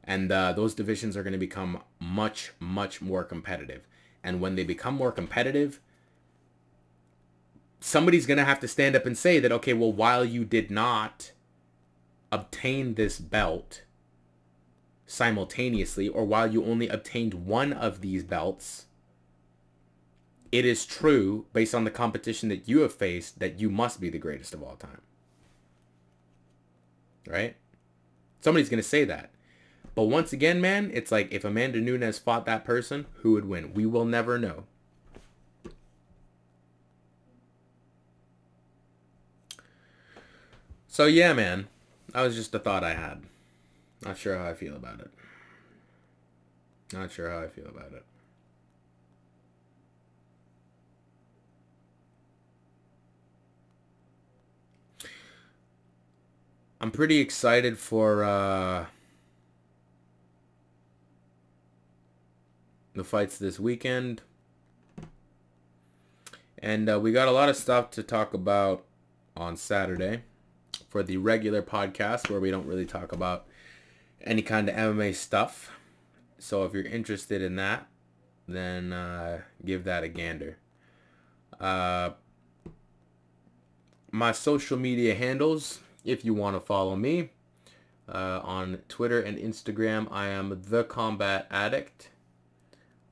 And 0.04 0.32
uh, 0.32 0.52
those 0.52 0.74
divisions 0.74 1.16
are 1.16 1.22
going 1.22 1.32
to 1.32 1.38
become 1.38 1.80
much, 2.00 2.52
much 2.58 3.00
more 3.00 3.22
competitive. 3.22 3.86
And 4.24 4.40
when 4.40 4.56
they 4.56 4.64
become 4.64 4.94
more 4.94 5.12
competitive, 5.12 5.80
somebody's 7.80 8.26
going 8.26 8.38
to 8.38 8.44
have 8.44 8.60
to 8.60 8.68
stand 8.68 8.96
up 8.96 9.06
and 9.06 9.16
say 9.16 9.38
that, 9.38 9.52
okay, 9.52 9.72
well, 9.72 9.92
while 9.92 10.24
you 10.24 10.44
did 10.44 10.70
not 10.70 11.32
obtain 12.30 12.94
this 12.94 13.18
belt 13.18 13.82
simultaneously, 15.12 16.08
or 16.08 16.24
while 16.24 16.50
you 16.50 16.64
only 16.64 16.88
obtained 16.88 17.34
one 17.34 17.72
of 17.72 18.00
these 18.00 18.24
belts, 18.24 18.86
it 20.50 20.64
is 20.64 20.86
true, 20.86 21.44
based 21.52 21.74
on 21.74 21.84
the 21.84 21.90
competition 21.90 22.48
that 22.48 22.66
you 22.66 22.80
have 22.80 22.94
faced, 22.94 23.38
that 23.38 23.60
you 23.60 23.68
must 23.68 24.00
be 24.00 24.08
the 24.08 24.18
greatest 24.18 24.54
of 24.54 24.62
all 24.62 24.76
time. 24.76 25.02
Right? 27.26 27.56
Somebody's 28.40 28.70
going 28.70 28.82
to 28.82 28.88
say 28.88 29.04
that. 29.04 29.30
But 29.94 30.04
once 30.04 30.32
again, 30.32 30.62
man, 30.62 30.90
it's 30.94 31.12
like 31.12 31.30
if 31.30 31.44
Amanda 31.44 31.80
Nunes 31.80 32.18
fought 32.18 32.46
that 32.46 32.64
person, 32.64 33.04
who 33.16 33.32
would 33.32 33.44
win? 33.44 33.74
We 33.74 33.84
will 33.84 34.06
never 34.06 34.38
know. 34.38 34.64
So 40.88 41.04
yeah, 41.04 41.34
man, 41.34 41.68
that 42.12 42.22
was 42.22 42.34
just 42.34 42.54
a 42.54 42.58
thought 42.58 42.82
I 42.82 42.94
had. 42.94 43.22
Not 44.04 44.18
sure 44.18 44.36
how 44.36 44.48
I 44.48 44.54
feel 44.54 44.74
about 44.74 45.00
it. 45.00 45.10
Not 46.92 47.10
sure 47.10 47.30
how 47.30 47.40
I 47.40 47.48
feel 47.48 47.66
about 47.66 47.92
it. 47.92 48.04
I'm 56.80 56.90
pretty 56.90 57.20
excited 57.20 57.78
for 57.78 58.24
uh, 58.24 58.86
the 62.94 63.04
fights 63.04 63.38
this 63.38 63.60
weekend. 63.60 64.22
And 66.58 66.90
uh, 66.90 66.98
we 66.98 67.12
got 67.12 67.28
a 67.28 67.32
lot 67.32 67.48
of 67.48 67.56
stuff 67.56 67.90
to 67.92 68.02
talk 68.02 68.34
about 68.34 68.84
on 69.36 69.56
Saturday 69.56 70.22
for 70.88 71.04
the 71.04 71.18
regular 71.18 71.62
podcast 71.62 72.28
where 72.28 72.40
we 72.40 72.50
don't 72.50 72.66
really 72.66 72.84
talk 72.84 73.12
about 73.12 73.46
any 74.24 74.42
kind 74.42 74.68
of 74.68 74.74
MMA 74.74 75.14
stuff. 75.14 75.70
So 76.38 76.64
if 76.64 76.72
you're 76.72 76.84
interested 76.84 77.42
in 77.42 77.56
that, 77.56 77.86
then 78.48 78.92
uh, 78.92 79.42
give 79.64 79.84
that 79.84 80.02
a 80.02 80.08
gander. 80.08 80.58
Uh, 81.60 82.10
my 84.10 84.32
social 84.32 84.76
media 84.76 85.14
handles, 85.14 85.80
if 86.04 86.24
you 86.24 86.34
want 86.34 86.56
to 86.56 86.60
follow 86.60 86.96
me, 86.96 87.30
uh, 88.08 88.40
on 88.42 88.78
Twitter 88.88 89.20
and 89.20 89.38
Instagram, 89.38 90.08
I 90.10 90.28
am 90.28 90.62
the 90.68 90.84
Combat 90.84 91.46
Addict. 91.50 92.10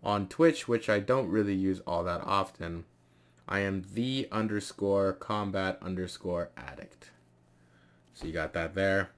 On 0.03 0.27
Twitch, 0.27 0.67
which 0.67 0.89
I 0.89 0.99
don't 0.99 1.29
really 1.29 1.55
use 1.55 1.81
all 1.87 2.03
that 2.05 2.23
often, 2.25 2.85
I 3.47 3.61
am 3.61 3.85
the 3.93 4.29
underscore 4.31 5.13
combat 5.13 5.79
underscore 5.83 6.51
addict. 6.57 7.11
So 8.15 8.27
you 8.27 8.33
got 8.33 8.53
that 8.55 8.75
there. 8.75 9.11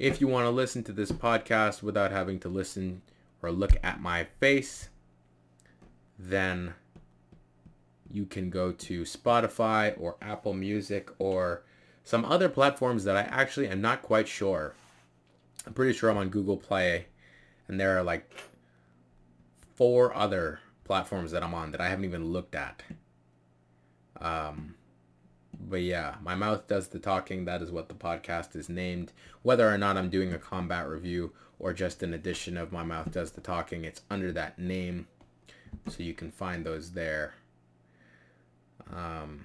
If 0.00 0.18
you 0.18 0.28
want 0.28 0.46
to 0.46 0.50
listen 0.50 0.82
to 0.84 0.92
this 0.92 1.12
podcast 1.12 1.82
without 1.82 2.10
having 2.10 2.40
to 2.40 2.48
listen 2.48 3.02
or 3.42 3.52
look 3.52 3.72
at 3.82 4.00
my 4.00 4.24
face, 4.40 4.88
then 6.18 6.72
you 8.10 8.24
can 8.24 8.48
go 8.48 8.72
to 8.72 9.02
Spotify 9.02 9.94
or 10.00 10.16
Apple 10.22 10.54
Music 10.54 11.10
or 11.18 11.64
some 12.02 12.24
other 12.24 12.48
platforms 12.48 13.04
that 13.04 13.14
I 13.14 13.20
actually 13.24 13.68
am 13.68 13.82
not 13.82 14.00
quite 14.00 14.26
sure. 14.26 14.72
I'm 15.66 15.74
pretty 15.74 15.92
sure 15.92 16.08
I'm 16.08 16.16
on 16.16 16.30
Google 16.30 16.56
Play 16.56 17.04
and 17.68 17.78
there 17.78 17.98
are 17.98 18.02
like 18.02 18.32
four 19.76 20.16
other 20.16 20.60
platforms 20.84 21.30
that 21.32 21.42
I'm 21.42 21.52
on 21.52 21.72
that 21.72 21.80
I 21.82 21.90
haven't 21.90 22.06
even 22.06 22.32
looked 22.32 22.54
at. 22.54 22.82
Um, 24.18 24.76
but 25.68 25.82
yeah, 25.82 26.16
my 26.22 26.34
mouth 26.34 26.66
does 26.66 26.88
the 26.88 26.98
talking. 26.98 27.44
That 27.44 27.62
is 27.62 27.70
what 27.70 27.88
the 27.88 27.94
podcast 27.94 28.56
is 28.56 28.68
named. 28.68 29.12
Whether 29.42 29.72
or 29.72 29.78
not 29.78 29.96
I'm 29.96 30.10
doing 30.10 30.32
a 30.32 30.38
combat 30.38 30.88
review 30.88 31.32
or 31.58 31.72
just 31.72 32.02
an 32.02 32.14
edition 32.14 32.56
of 32.56 32.72
my 32.72 32.82
mouth 32.82 33.12
does 33.12 33.32
the 33.32 33.40
talking, 33.40 33.84
it's 33.84 34.02
under 34.10 34.32
that 34.32 34.58
name. 34.58 35.06
So 35.88 36.02
you 36.02 36.14
can 36.14 36.30
find 36.30 36.64
those 36.64 36.92
there. 36.92 37.34
Um, 38.92 39.44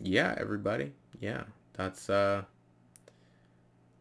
yeah, 0.00 0.34
everybody. 0.38 0.92
Yeah, 1.20 1.44
that's 1.74 2.08
uh, 2.08 2.44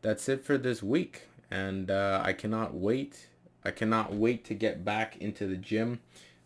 that's 0.02 0.30
it 0.30 0.46
for 0.46 0.58
this 0.58 0.82
week, 0.82 1.24
and 1.50 1.92
uh, 1.92 2.22
I 2.24 2.34
cannot 2.34 2.74
wait. 2.74 3.28
I 3.64 3.72
cannot 3.72 4.14
wait 4.14 4.46
to 4.46 4.54
get 4.54 4.84
back 4.86 5.18
into 5.18 5.48
the 5.48 5.58
gym. 5.58 6.00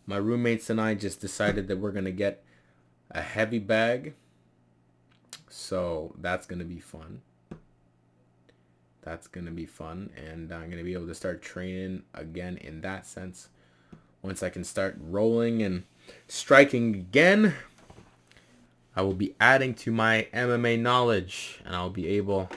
my 0.06 0.18
roommates 0.18 0.70
and 0.70 0.80
I 0.80 0.94
just 0.96 1.20
decided 1.22 1.68
that 1.68 1.80
we're 1.80 1.92
to 2.06 2.12
get 2.12 2.45
a 3.12 3.22
heavy 3.22 3.60
bag. 3.60 4.14
So 5.50 6.14
that's 6.20 6.46
going 6.46 6.60
to 6.60 6.66
be 6.66 6.80
fun. 6.80 7.22
That's 9.02 9.28
going 9.28 9.46
to 9.46 9.52
be 9.52 9.66
fun. 9.66 10.10
And 10.18 10.52
I'm 10.52 10.66
going 10.66 10.78
to 10.78 10.84
be 10.84 10.94
able 10.94 11.08
to 11.08 11.16
start 11.16 11.42
training 11.42 12.04
again 12.14 12.58
in 12.58 12.82
that 12.82 13.06
sense. 13.06 13.50
Once 14.22 14.42
I 14.42 14.50
can 14.50 14.64
start 14.64 14.98
rolling 15.00 15.62
and 15.62 15.84
striking 16.28 16.96
again, 16.96 17.54
I 18.96 19.02
will 19.02 19.14
be 19.14 19.36
adding 19.40 19.74
to 19.76 19.92
my 19.92 20.28
MMA 20.34 20.80
knowledge 20.80 21.62
and 21.66 21.76
I'll 21.76 21.90
be 21.90 22.08
able 22.08 22.50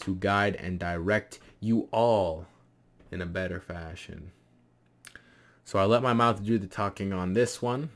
to 0.00 0.14
guide 0.16 0.56
and 0.56 0.78
direct 0.78 1.40
you 1.60 1.88
all 1.92 2.46
in 3.10 3.20
a 3.20 3.26
better 3.26 3.60
fashion. 3.60 4.32
So 5.64 5.78
I 5.78 5.84
let 5.84 6.02
my 6.02 6.12
mouth 6.12 6.42
do 6.44 6.58
the 6.58 6.66
talking 6.66 7.12
on 7.12 7.34
this 7.34 7.60
one. 7.62 7.90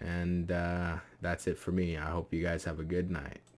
And 0.00 0.50
uh, 0.50 0.96
that's 1.20 1.46
it 1.46 1.58
for 1.58 1.72
me. 1.72 1.96
I 1.96 2.10
hope 2.10 2.32
you 2.32 2.42
guys 2.42 2.64
have 2.64 2.80
a 2.80 2.84
good 2.84 3.10
night. 3.10 3.42